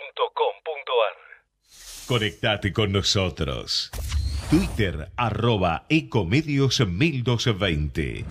[2.07, 3.91] Conectate con nosotros.
[4.51, 8.25] Twitter arroba Ecomedios 1220.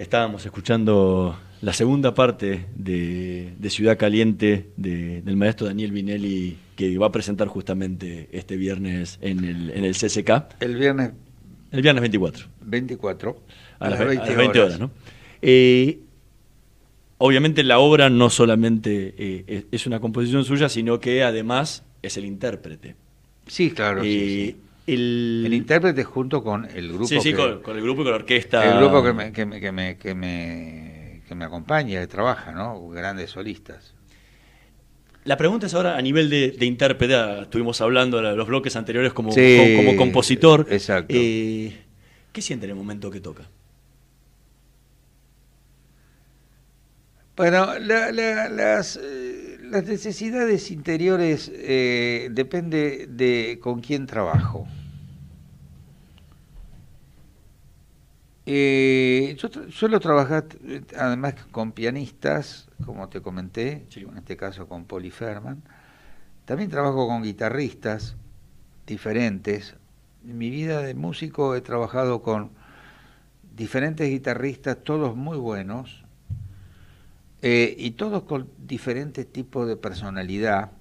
[0.00, 7.12] Estábamos escuchando la segunda parte de, Ciudad Caliente del maestro Daniel Vinelli que va a
[7.12, 10.54] presentar justamente este viernes en el, en el CCK.
[10.60, 11.12] El viernes.
[11.70, 12.46] El viernes 24.
[12.62, 13.42] 24.
[13.78, 14.80] A, las 20, horas.
[14.80, 14.90] ¿no?
[15.42, 15.98] Eh,
[17.18, 22.24] obviamente la obra no solamente eh, es una composición suya, sino que además es el
[22.24, 22.96] intérprete.
[23.46, 24.00] Sí, claro.
[24.02, 24.56] Eh,
[24.94, 25.42] el...
[25.46, 25.54] el...
[25.54, 27.06] intérprete junto con el grupo.
[27.06, 28.64] Sí, sí, con, el grupo y con la orquesta.
[28.70, 32.52] El grupo que me, que me, que me, que me, que me acompaña, que trabaja,
[32.52, 32.88] ¿no?
[32.88, 33.94] Grandes solistas.
[35.24, 39.12] La pregunta es ahora a nivel de, intérprete, ah, estuvimos hablando en los bloques anteriores
[39.12, 40.66] como, como, compositor.
[40.70, 41.14] Exacto.
[41.16, 41.76] Eh,
[42.32, 43.48] ¿Qué siente en el momento que toca?
[47.36, 54.66] Bueno, las, eh, las, necesidades interiores eh, depende de con quién trabajo.
[58.52, 60.44] Eh, yo suelo trabajar
[60.98, 65.62] además con pianistas, como te comenté, en este caso con Poli Ferman.
[66.46, 68.16] También trabajo con guitarristas
[68.88, 69.76] diferentes.
[70.26, 72.50] En mi vida de músico he trabajado con
[73.54, 76.02] diferentes guitarristas, todos muy buenos,
[77.42, 80.72] eh, y todos con diferentes tipos de personalidad,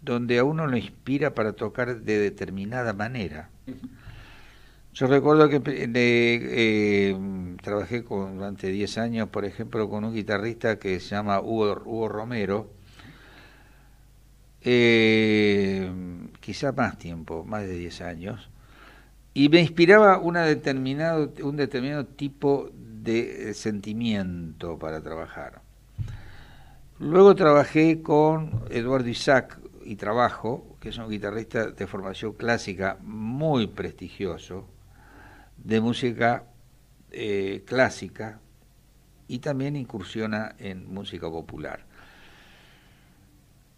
[0.00, 3.50] donde a uno lo inspira para tocar de determinada manera.
[5.00, 7.16] Yo recuerdo que eh,
[7.62, 12.68] trabajé durante 10 años, por ejemplo, con un guitarrista que se llama Hugo, Romero,
[14.60, 15.90] eh,
[16.40, 18.50] quizá más tiempo, más de 10 años,
[19.32, 25.62] y me inspiraba un determinado tipo de sentimiento para trabajar.
[26.98, 33.66] Luego trabajé con Eduardo Isaac y trabajo, que es un guitarrista de formación clásica muy
[33.66, 34.68] prestigioso,
[35.64, 36.44] de música
[37.12, 38.40] eh, clásica
[39.28, 41.86] y también incursiona en música popular.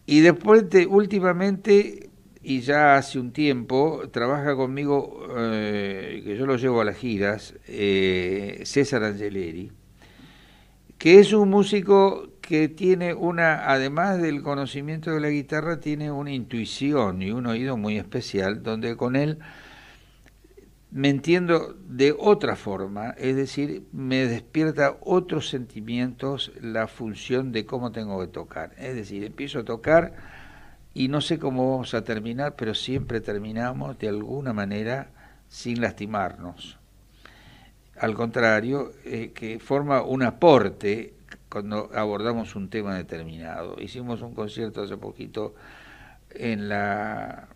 [0.06, 2.10] Y después de, últimamente,
[2.42, 7.54] y ya hace un tiempo, trabaja conmigo, eh, que yo lo llevo a las giras,
[7.68, 9.70] eh, César Angeleri,
[10.98, 16.32] que es un músico que tiene una, además del conocimiento de la guitarra, tiene una
[16.32, 19.38] intuición y un oído muy especial, donde con él
[20.92, 27.92] me entiendo de otra forma, es decir, me despierta otros sentimientos la función de cómo
[27.92, 28.74] tengo que tocar.
[28.76, 30.12] Es decir, empiezo a tocar
[30.92, 35.08] y no sé cómo vamos a terminar, pero siempre terminamos de alguna manera
[35.48, 36.78] sin lastimarnos.
[37.98, 41.14] Al contrario, eh, que forma un aporte
[41.48, 43.80] cuando abordamos un tema determinado.
[43.80, 45.54] Hicimos un concierto hace poquito
[46.30, 47.48] en, la,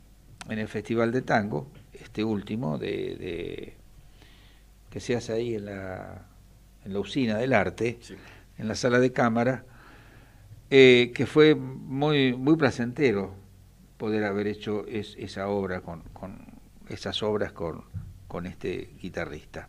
[0.48, 1.68] en el Festival de Tango
[2.00, 3.74] este último, de,
[4.90, 6.26] que se hace ahí en la,
[6.84, 7.98] en la usina del arte,
[8.58, 9.64] en la sala de cámara,
[10.70, 13.34] eh, que fue muy, muy placentero
[13.96, 16.38] poder haber hecho esa obra con, con,
[16.88, 17.84] esas obras con,
[18.28, 19.68] con este guitarrista.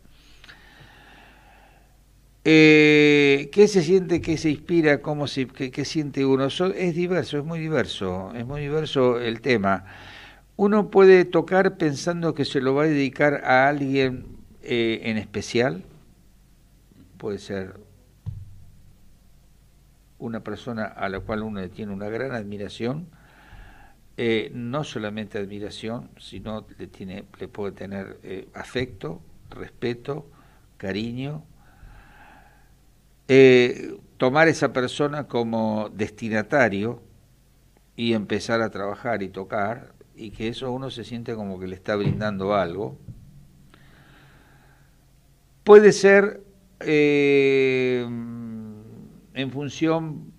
[2.49, 6.45] Eh, ¿Qué se siente, qué se inspira, cómo se, qué, siente uno?
[6.47, 9.83] es diverso, es muy diverso, es muy diverso el tema.
[10.57, 14.25] Uno puede tocar pensando que se lo va a dedicar a alguien
[14.63, 15.83] eh, en especial.
[17.19, 17.75] Puede ser
[20.17, 23.07] una persona a la cual uno tiene una gran admiración.
[24.17, 30.25] Eh, no solamente admiración, sino le, tiene, le puede tener eh, afecto, respeto,
[30.77, 31.43] cariño.
[34.17, 36.99] tomar esa persona como destinatario
[37.95, 41.75] y empezar a trabajar y tocar y que eso uno se siente como que le
[41.75, 42.97] está brindando algo.
[45.63, 46.41] Puede ser
[46.79, 48.03] eh,
[49.33, 50.33] en función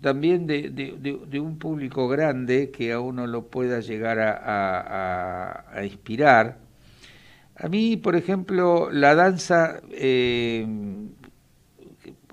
[0.00, 6.58] también de, un público grande que a uno lo pueda llegar a, inspirar.
[7.56, 10.66] A mí, por ejemplo, la danza, eh,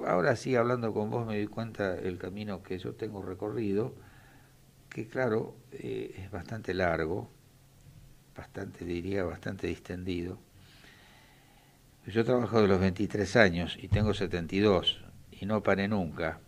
[0.05, 3.93] ahora sí hablando con vos me doy cuenta el camino que yo tengo recorrido,
[4.93, 7.29] que claro, eh, es bastante largo,
[8.35, 10.37] bastante, diría, bastante distendido.
[12.07, 16.39] Yo trabajo de los 23 años y tengo 72 y no paré nunca.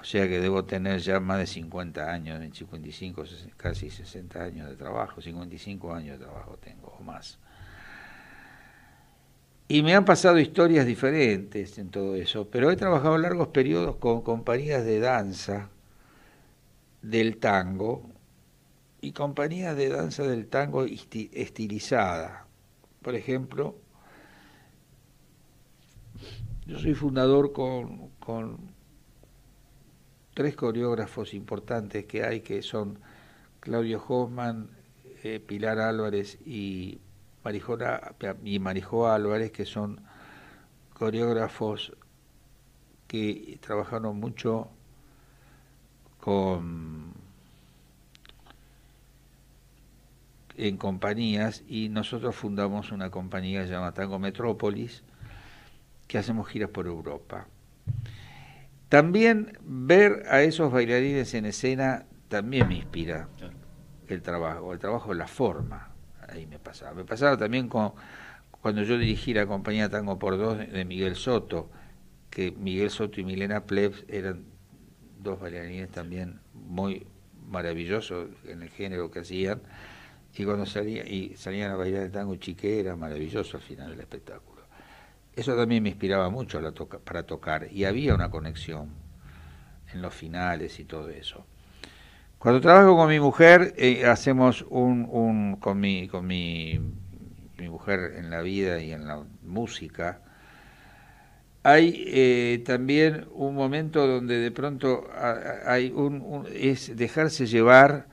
[0.00, 3.24] O sea que debo tener ya más de 50 años, 55,
[3.56, 7.38] casi 60 años de trabajo, 55 años de trabajo tengo o más.
[9.68, 14.22] Y me han pasado historias diferentes en todo eso, pero he trabajado largos periodos con
[14.22, 15.68] compañías de danza,
[17.02, 18.10] del tango
[19.00, 22.46] y compañías de danza del tango estilizada.
[23.02, 23.76] Por ejemplo,
[26.66, 28.72] yo soy fundador con, con
[30.34, 32.98] tres coreógrafos importantes que hay, que son
[33.60, 34.70] Claudio Hoffman,
[35.22, 37.00] eh, Pilar Álvarez y
[37.42, 38.00] Marijona,
[38.44, 40.00] y Marijó Álvarez, que son
[40.94, 41.92] coreógrafos
[43.06, 44.70] que trabajaron mucho
[46.20, 47.10] con
[50.56, 55.02] en compañías y nosotros fundamos una compañía llamada Tango Metrópolis
[56.06, 57.46] que hacemos giras por Europa.
[58.88, 63.28] También ver a esos bailarines en escena también me inspira
[64.08, 65.90] el trabajo, el trabajo de la forma.
[66.28, 66.94] Ahí me pasaba.
[66.94, 67.92] Me pasaba también con,
[68.60, 71.70] cuando yo dirigí la compañía Tango por Dos de Miguel Soto,
[72.28, 74.44] que Miguel Soto y Milena Plebs eran
[75.22, 77.06] dos bailarines también muy
[77.48, 79.60] maravillosos en el género que hacían
[80.34, 84.00] y cuando salía, y salían a bailar el tango chique era maravilloso al final del
[84.00, 84.62] espectáculo.
[85.34, 86.60] Eso también me inspiraba mucho
[87.04, 88.90] para tocar y había una conexión
[89.92, 91.46] en los finales y todo eso.
[92.38, 96.80] Cuando trabajo con mi mujer, eh, hacemos un, un, con, mi, con mi,
[97.58, 100.22] mi mujer en la vida y en la música,
[101.62, 105.08] hay eh, también un momento donde de pronto
[105.66, 108.06] hay un, es dejarse llevar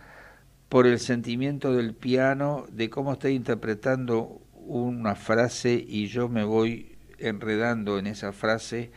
[0.70, 6.98] por el sentimiento del piano, de cómo está interpretando una frase y yo me voy
[7.20, 8.92] enredando en esa frase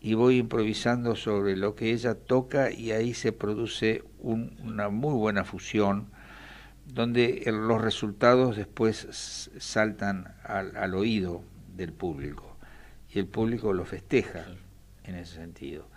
[0.00, 5.44] y voy improvisando sobre lo que ella toca y ahí se produce una muy buena
[5.44, 6.10] fusión
[6.86, 11.42] donde los resultados después saltan al oído
[11.76, 12.49] del público
[13.12, 14.46] y el público lo festeja
[15.04, 15.88] en ese sentido.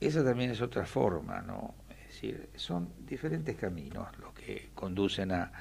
[0.00, 1.74] Esa también es otra forma, ¿no?
[1.90, 5.52] Es decir, son diferentes caminos los que conducen a,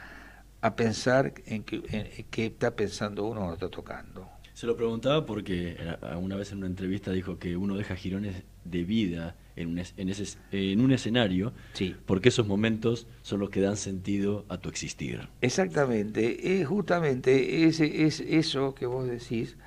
[0.62, 4.30] a pensar en qué que está pensando uno cuando está tocando.
[4.54, 5.78] Se lo preguntaba porque
[6.20, 10.10] una vez en una entrevista dijo que uno deja girones de vida en un, en
[10.10, 11.96] ese, en un escenario, sí.
[12.06, 15.30] porque esos momentos son los que dan sentido a tu existir.
[15.42, 19.58] Exactamente, es justamente ese, es eso que vos decís,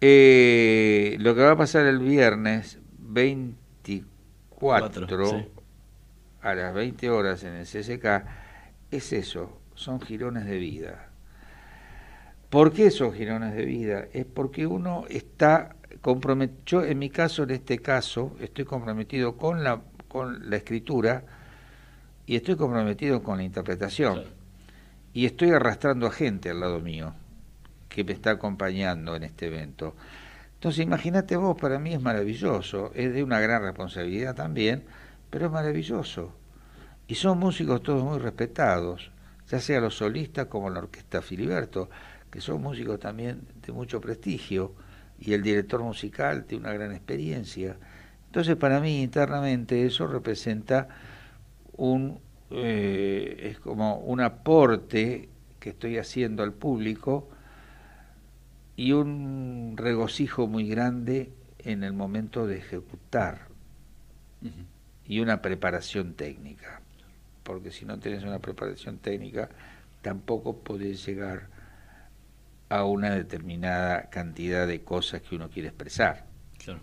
[0.00, 5.46] eh, lo que va a pasar el viernes 24
[6.42, 8.04] a las 20 horas en el CSK
[8.90, 11.08] es eso, son girones de vida.
[12.50, 14.06] ¿Por qué son girones de vida?
[14.12, 19.64] Es porque uno está comprometido, yo en mi caso, en este caso, estoy comprometido con
[19.64, 21.24] la, con la escritura
[22.26, 24.24] y estoy comprometido con la interpretación.
[25.12, 27.14] Y estoy arrastrando a gente al lado mío
[27.88, 29.94] que me está acompañando en este evento.
[30.54, 34.84] Entonces, imagínate vos, para mí es maravilloso, es de una gran responsabilidad también,
[35.30, 36.32] pero es maravilloso.
[37.08, 39.10] Y son músicos todos muy respetados,
[39.48, 41.88] ya sea los solistas como la orquesta Filiberto,
[42.30, 44.74] que son músicos también de mucho prestigio,
[45.18, 47.76] y el director musical tiene una gran experiencia.
[48.26, 50.88] Entonces, para mí internamente eso representa
[51.76, 52.18] un
[52.50, 55.28] eh, es como un aporte
[55.58, 57.28] que estoy haciendo al público
[58.76, 63.48] y un regocijo muy grande en el momento de ejecutar
[65.06, 66.82] y una preparación técnica,
[67.42, 69.48] porque si no tienes una preparación técnica
[70.02, 71.48] tampoco podés llegar
[72.68, 76.26] a una determinada cantidad de cosas que uno quiere expresar.
[76.62, 76.80] Claro.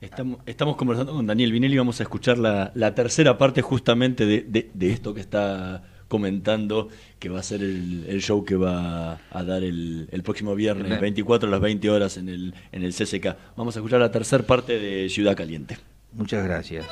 [0.00, 4.70] Estamos, estamos conversando con Daniel Vinelli, vamos a escuchar la, la tercera parte justamente de,
[4.72, 5.82] de esto que está
[6.14, 11.00] comentando que va a ser el, show que va a dar el, el próximo viernes,
[11.00, 13.36] 24 a las 20 horas en el, en el CCK.
[13.56, 15.76] Vamos a escuchar la tercera parte de Ciudad Caliente.
[16.12, 16.86] Muchas gracias.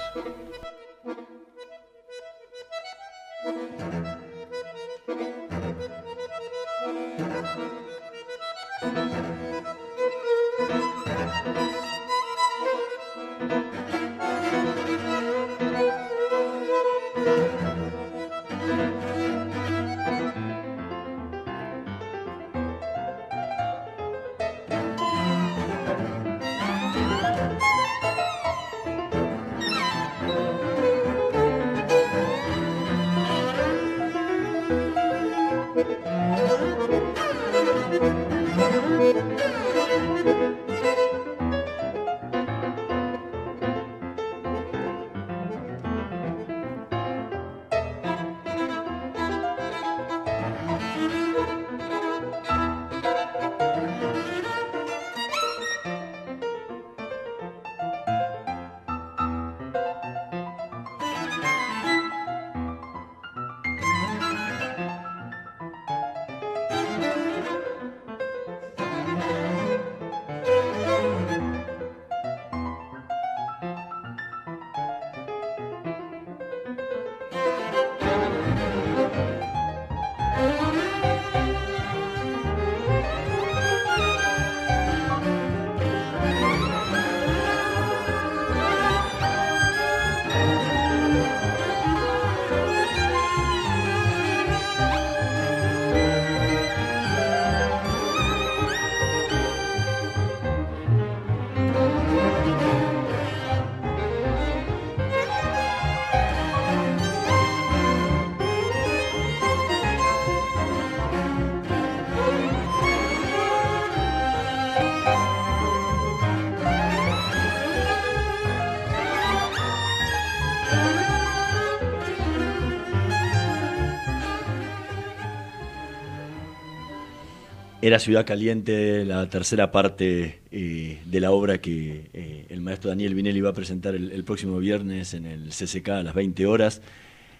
[127.93, 133.14] Era Ciudad Caliente, la tercera parte eh, de la obra que eh, el maestro Daniel
[133.14, 136.80] Vinelli va a presentar el, próximo viernes en el CCK a las 20 horas,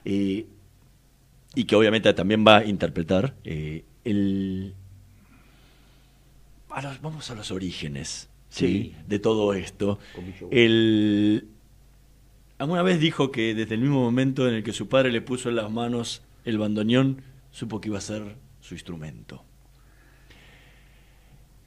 [0.05, 0.45] y
[1.67, 3.35] que obviamente también va a interpretar.
[3.45, 4.75] el,
[7.01, 8.95] vamos a los orígenes ¿sí?
[9.09, 9.99] de todo esto.
[10.51, 11.49] El,
[12.59, 15.49] alguna vez dijo que desde el mismo momento en el que su padre le puso
[15.49, 17.23] en las manos el bandoneón,
[17.53, 19.47] supo que iba a ser su instrumento.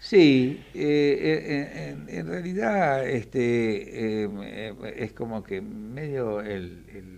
[0.06, 6.44] Sí, eh, eh, en, realidad este, eh, es como que medio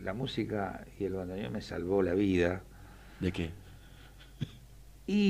[0.04, 2.62] la música y el bandoneón me salvó la vida.
[3.20, 3.50] ¿De qué?
[5.06, 5.26] Y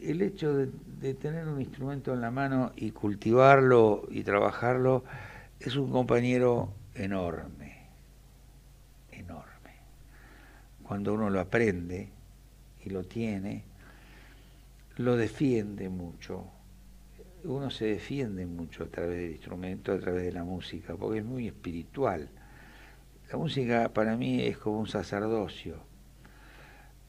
[0.00, 0.70] el hecho de,
[1.02, 5.04] de tener un instrumento en la mano y cultivarlo y trabajarlo
[5.58, 7.88] es un compañero enorme,
[9.12, 9.74] enorme.
[10.82, 12.08] Cuando uno lo aprende
[12.82, 13.68] y lo tiene,
[14.96, 16.46] lo defiende mucho.
[17.44, 21.24] Uno se defiende mucho a través del instrumento, a través de la música, porque es
[21.24, 22.28] muy espiritual.
[23.30, 25.78] La música para mí es como un sacerdocio.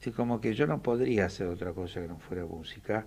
[0.00, 3.06] Es como que yo no podría hacer otra cosa que no fuera música,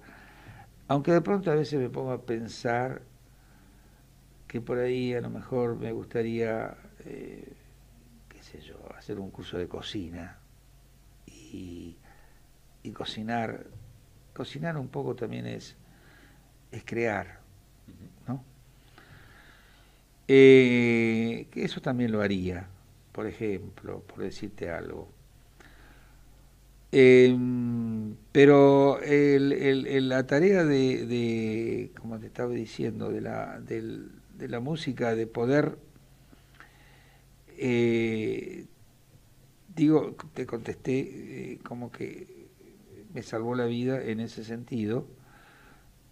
[0.88, 3.01] aunque de pronto a veces me pongo a pensar
[4.47, 7.53] que por ahí a lo mejor me gustaría, eh,
[8.30, 10.38] qué sé yo, hacer un curso de cocina
[11.26, 11.97] y,
[12.84, 13.65] y cocinar
[14.36, 15.75] cocinar un poco también es,
[16.71, 17.39] es crear,
[18.27, 18.43] ¿no?
[20.27, 22.67] Eh, eso también lo haría,
[23.13, 25.09] por ejemplo, por decirte algo.
[26.91, 35.27] Em, pero la tarea de, como te estaba diciendo, de la, de la música, de
[35.27, 35.77] poder,
[37.57, 38.65] eh,
[39.75, 42.34] digo, te contesté eh, como que
[43.16, 45.07] me salvó la vida en ese sentido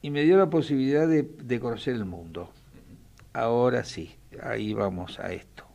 [0.01, 2.49] y me dio la posibilidad de, conocer el mundo.
[3.34, 5.66] Ahora sí, ahí vamos a esto.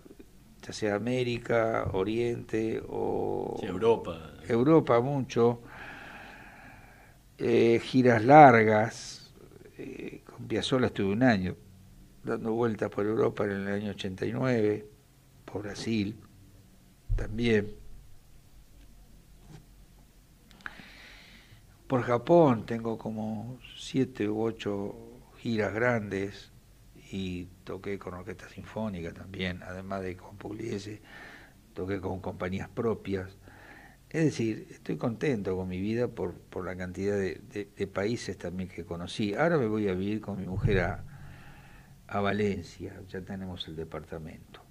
[0.70, 4.34] ya sea América, Oriente o Europa.
[4.48, 5.62] Europa mucho,
[7.40, 9.34] eh, giras largas,
[9.80, 11.56] eh, con Piazzolla estuve un año
[12.24, 14.86] dando vueltas por Europa en el año 89,
[15.44, 16.16] por Brasil
[17.16, 17.74] también.
[21.88, 24.96] Por Japón tengo como siete u ocho
[25.40, 26.49] giras grandes
[27.12, 31.02] y toqué con orquesta sinfónica también, además de con Pugliese,
[31.74, 33.38] toqué con compañías propias.
[34.10, 38.84] Es decir, estoy contento con mi vida por, por la cantidad de, países también que
[38.84, 39.34] conocí.
[39.36, 41.04] Ahora me voy a vivir con mi mujer a,
[42.08, 44.62] a Valencia, ya tenemos el departamento.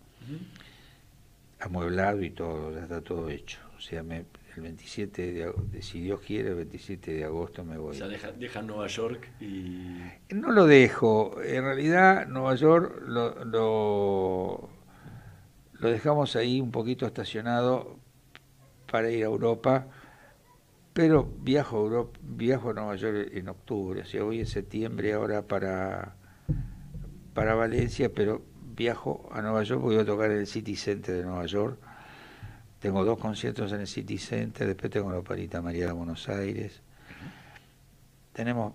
[1.61, 3.61] Amueblado y todo, ya está todo hecho.
[3.77, 4.25] O sea, me,
[4.59, 7.91] el 27 de, si Dios quiere, el 27 de agosto me voy.
[7.91, 9.99] O sea, deja, Nueva York y...
[10.35, 11.41] No lo dejo.
[11.43, 14.69] En realidad, Nueva York lo, lo,
[15.81, 17.99] dejamos ahí un poquito estacionado
[18.91, 19.87] para ir a Europa,
[20.93, 25.13] pero viajo a, Europa, viajo a Nueva York en octubre, o sea, voy en septiembre
[25.13, 26.17] ahora para,
[27.33, 28.43] para Valencia, pero
[28.75, 31.79] viajo a Nueva York, voy a tocar en el City Center de Nueva York
[32.81, 36.81] tengo dos conciertos en el City Center, después tengo la Operita María de Buenos Aires.
[38.33, 38.75] Tenemos,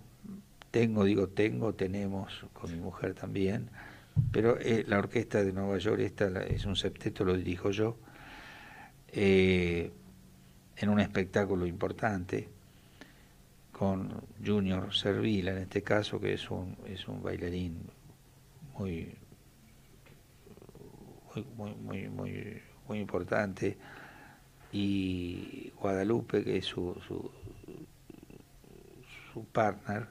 [0.72, 3.70] tengo, digo tengo, tenemos con mi mujer también,
[4.32, 7.98] pero eh, la orquesta de Nueva York, esta es un septeto, lo dirijo yo,
[9.08, 9.92] eh,
[10.76, 12.50] en un espectáculo importante
[13.72, 17.78] con Junior Servila en este caso, que es un, es un bailarín
[18.78, 19.16] muy,
[21.56, 22.62] muy, muy, muy
[22.94, 23.76] muy importante,
[24.72, 27.32] y Guadalupe, que es su, su,
[29.34, 30.06] su partner,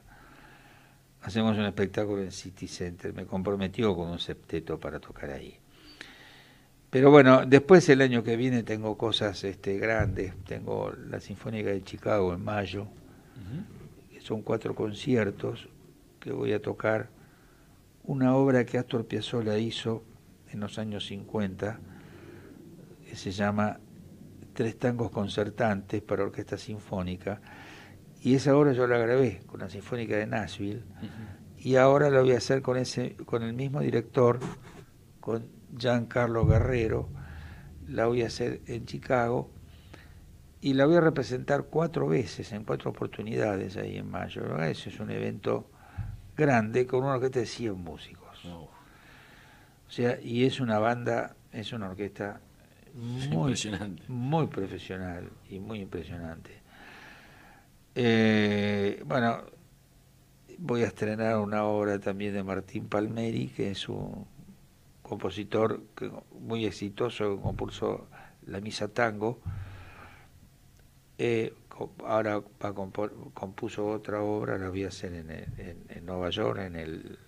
[1.21, 3.13] hacemos un espectáculo en City Center.
[3.13, 5.57] Me comprometió con un septeto para tocar ahí.
[6.89, 10.33] Pero bueno, después el año que viene tengo cosas este, grandes.
[10.45, 12.87] Tengo la Sinfónica de Chicago en mayo,
[14.11, 15.69] que son cuatro conciertos
[16.19, 17.07] que voy a tocar.
[18.03, 20.03] Una obra que Astor Piazzolla hizo
[20.51, 21.79] en los años 50,
[23.13, 23.79] que se llama
[24.53, 27.41] Tres tangos concertantes para orquesta sinfónica.
[28.21, 30.81] Y esa obra yo la grabé con la Sinfónica de Nashville.
[31.59, 34.39] Y ahora la voy a hacer con, ese, con el mismo director,
[35.19, 35.45] con
[35.77, 37.07] Giancarlo Guerrero,
[37.87, 39.51] la voy a hacer en Chicago
[40.59, 44.57] y la voy a representar cuatro veces, en cuatro oportunidades ahí en mayo.
[44.63, 45.69] Ese es un evento
[46.35, 48.43] grande con una orquesta de 100 músicos.
[48.45, 52.41] O sea, y es una banda, es una orquesta
[52.93, 53.55] muy,
[54.07, 56.51] muy profesional y muy impresionante.
[57.95, 59.43] Eh, bueno,
[60.57, 64.25] voy a estrenar una obra también de Martín Palmeri, que es un
[65.01, 65.81] compositor
[66.39, 68.07] muy exitoso, compuso
[68.47, 69.39] la misa tango.
[71.17, 71.53] Eh,
[72.05, 72.41] ahora
[73.33, 77.19] compuso otra obra, la voy a hacer en, Nueva York, en el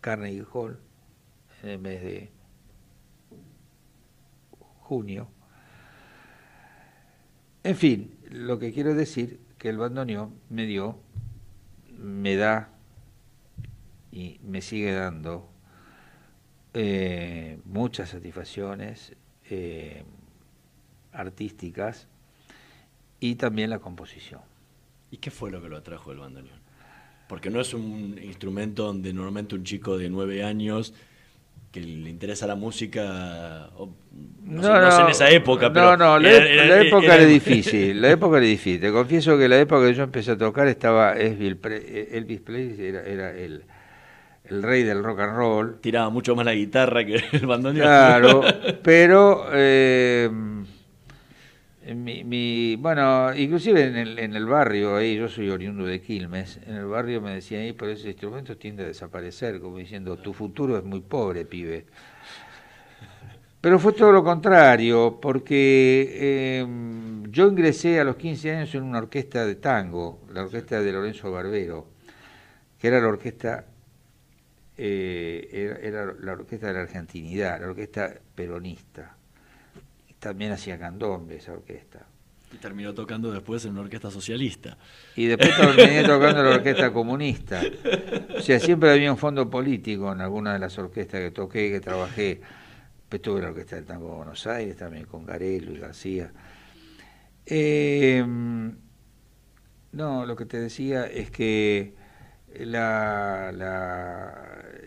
[0.00, 0.78] Carnegie Hall,
[1.62, 2.30] en el mes de
[7.62, 10.98] En fin, lo que quiero decir que el bandoneón me dio,
[11.98, 12.68] me da
[14.12, 15.48] y me sigue dando
[16.74, 19.14] eh, muchas satisfacciones
[19.48, 20.04] eh,
[21.12, 22.06] artísticas
[23.20, 24.42] y también la composición.
[25.10, 26.58] ¿Y qué fue lo que lo atrajo el bandoneón?
[27.28, 30.92] Porque no es un instrumento donde normalmente un chico de nueve años
[31.74, 33.68] que le interesa la música,
[34.44, 35.96] no, sé, en esa época, pero...
[35.96, 38.80] No, no, la, época era, difícil, la época era difícil.
[38.80, 43.30] Te confieso que la época que yo empecé a tocar estaba Elvis Presley, era, era
[43.32, 43.64] el
[44.44, 45.80] el rey del rock and roll.
[45.80, 47.86] Tiraba mucho más la guitarra que el bandoneón.
[47.86, 48.42] Claro,
[48.82, 50.30] pero eh,
[51.94, 56.76] mi, bueno, inclusive en el, en el barrio, ahí yo soy oriundo de Quilmes, en
[56.76, 60.78] el barrio me decían, ahí, pero ese instrumento tiende a desaparecer, como diciendo, tu futuro
[60.78, 61.86] es muy pobre, pibe.
[63.60, 68.98] Pero fue todo lo contrario, porque em, yo ingresé a los 15 años en una
[68.98, 71.86] orquesta de tango, la orquesta de Lorenzo Barbero,
[72.78, 73.64] que era la orquesta
[74.76, 79.16] eh, era, la orquesta de la argentinidad, la orquesta peronista.
[80.24, 82.06] También hacía candombe esa orquesta.
[82.50, 84.78] Y terminó tocando después en una orquesta socialista.
[85.16, 87.60] Y después terminé tocando en la orquesta comunista.
[88.34, 91.80] O sea, siempre había un fondo político en alguna de las orquestas que toqué, que
[91.80, 92.40] trabajé.
[93.10, 96.32] Estuve en la orquesta del Tango de Buenos Aires, también con Garelo y García.
[97.44, 98.24] Eh,
[99.92, 101.92] no, lo que te decía es que
[102.60, 103.50] la,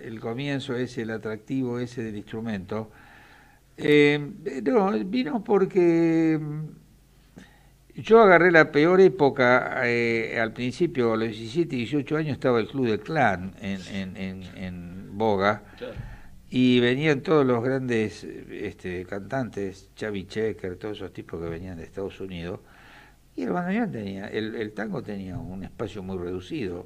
[0.03, 2.89] el comienzo ese, el atractivo ese del instrumento,
[3.77, 4.19] eh,
[4.63, 11.75] no, vino porque mm, yo agarré la peor época, eh, al principio, a los 17,
[11.75, 15.63] 18 años estaba el Club del Clan en, en, en, Boga,
[16.49, 21.83] y venían todos los grandes este, cantantes, Chavi Checker, todos esos tipos que venían de
[21.83, 22.59] Estados Unidos,
[23.35, 26.85] y el bandoneón tenía, el, el tango tenía un espacio muy reducido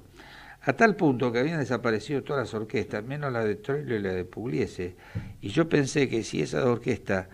[0.64, 4.14] a tal punto que habían desaparecido todas las orquestas, menos la de Troilo y la
[4.14, 4.96] de Pugliese.
[5.42, 7.28] Y yo pensé que si esas orquestas,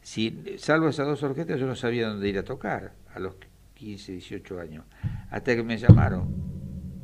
[0.00, 3.36] si, salvo esas dos orquestas, yo no sabía dónde ir a tocar a los
[3.74, 4.84] 15, 18 años.
[5.30, 6.28] Hasta que me llamaron.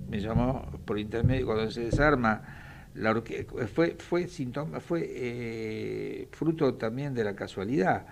[0.09, 3.66] Me llamó por intermedio, cuando se desarma la orquesta.
[3.68, 8.05] Fue, fue, síntoma, fue eh, fruto también de la casualidad.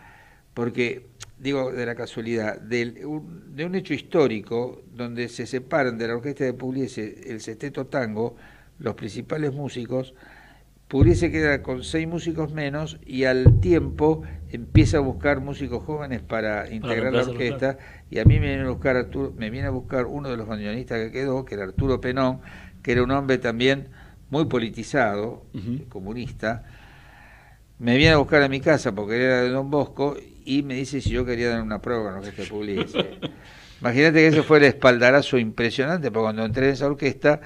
[0.54, 1.08] Porque
[1.38, 6.16] digo de la casualidad, de un, de un hecho histórico donde se separan de la
[6.16, 8.36] orquesta de Pugliese el sexteto tango,
[8.78, 10.14] los principales músicos,
[10.88, 16.72] Pugliese queda con seis músicos menos y al tiempo empieza a buscar músicos jóvenes para
[16.72, 17.76] integrar la orquesta.
[18.08, 20.46] y a mí me viene a buscar Arturo, me viene a buscar uno de los
[20.46, 22.40] bandoneonistas que quedó, que era Arturo Penón,
[22.82, 23.88] que era un hombre también
[24.30, 25.44] muy politizado,
[25.88, 26.64] comunista,
[27.80, 30.16] me viene a buscar a mi casa porque era de Don Bosco
[30.46, 33.18] y me dice si yo quería dar una prueba con lo que publique.
[33.80, 37.40] Imagínate que ese fue el espaldarazo impresionante, porque cuando entré en esa orquesta,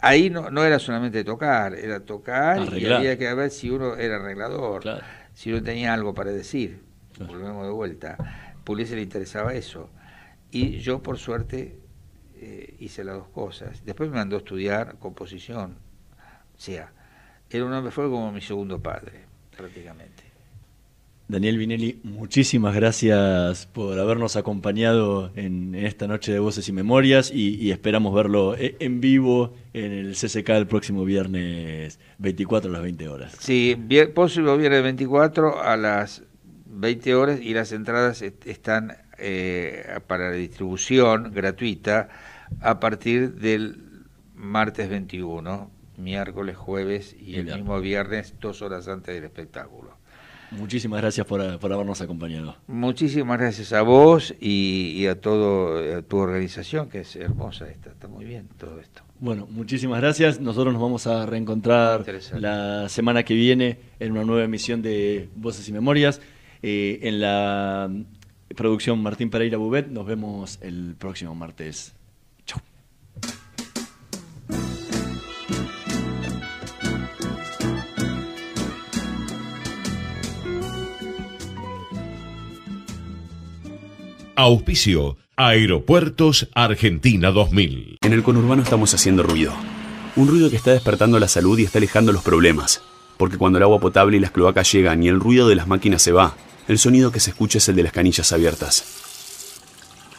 [0.00, 4.16] ahí no, no era solamente tocar, era tocar y había que ver si uno era
[4.16, 4.84] arreglador,
[5.34, 6.80] si uno tenía algo para decir.
[7.18, 8.16] Volvemos de vuelta.
[8.62, 9.90] Pugliese le interesaba eso.
[10.50, 11.78] Y yo, por suerte,
[12.36, 13.84] eh, hice las dos cosas.
[13.84, 15.76] Después me mandó a estudiar composición.
[16.56, 16.92] O sea,
[17.48, 19.24] era un hombre, fue como mi segundo padre,
[19.56, 20.31] prácticamente.
[21.32, 27.70] Daniel Vinelli, muchísimas gracias por habernos acompañado en, esta noche de Voces y Memorias y,
[27.70, 33.08] esperamos verlo e, en vivo en el CCK el próximo viernes 24 a las 20
[33.08, 33.34] horas.
[33.40, 33.74] Sí,
[34.12, 36.22] próximo viernes 24 a las
[36.66, 42.10] 20 horas y las entradas están eh, para la distribución gratuita
[42.60, 44.04] a partir del
[44.34, 50.01] martes 21, miércoles, jueves y el mismo viernes, dos horas antes del espectáculo.
[50.58, 52.56] Muchísimas gracias por, habernos acompañado.
[52.66, 58.08] Muchísimas gracias a vos y, a todo a tu organización, que es hermosa esta, está
[58.08, 59.02] muy bien todo esto.
[59.18, 60.40] Bueno, muchísimas gracias.
[60.40, 65.68] Nosotros nos vamos a reencontrar la semana que viene en una nueva emisión de Voces
[65.68, 66.20] y Memorias.
[66.62, 67.90] Eh, en la
[68.56, 71.94] producción Martín Pereira Bubet, nos vemos el próximo martes.
[84.34, 87.98] Auspicio Aeropuertos Argentina 2000.
[88.00, 89.52] En el conurbano estamos haciendo ruido.
[90.16, 92.80] Un ruido que está despertando la salud y está alejando los problemas.
[93.18, 96.00] Porque cuando el agua potable y las cloacas llegan y el ruido de las máquinas
[96.00, 96.34] se va,
[96.66, 98.84] el sonido que se escucha es el de las canillas abiertas.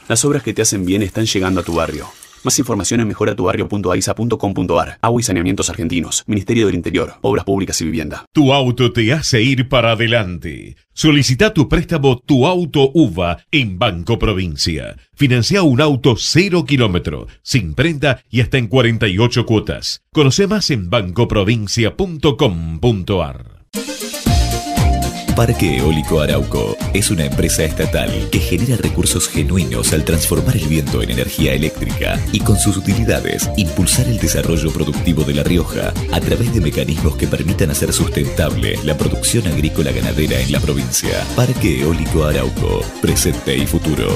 [0.07, 2.07] Las obras que te hacen bien están llegando a tu barrio.
[2.43, 4.97] Más información en mejoratubarrio.aisa.com.ar.
[5.01, 6.25] Agua y saneamientos argentinos.
[6.27, 7.13] Ministerio del Interior.
[7.21, 8.25] Obras públicas y vivienda.
[8.33, 10.75] Tu auto te hace ir para adelante.
[10.93, 14.97] Solicita tu préstamo Tu Auto UVA en Banco Provincia.
[15.15, 20.01] Financia un auto cero kilómetro, sin prenda y hasta en 48 cuotas.
[20.11, 23.52] Conoce más en bancoprovincia.com.ar.
[25.35, 31.01] Parque Eólico Arauco es una empresa estatal que genera recursos genuinos al transformar el viento
[31.01, 36.19] en energía eléctrica y con sus utilidades impulsar el desarrollo productivo de La Rioja a
[36.19, 41.25] través de mecanismos que permitan hacer sustentable la producción agrícola ganadera en la provincia.
[41.35, 44.15] Parque Eólico Arauco, presente y futuro.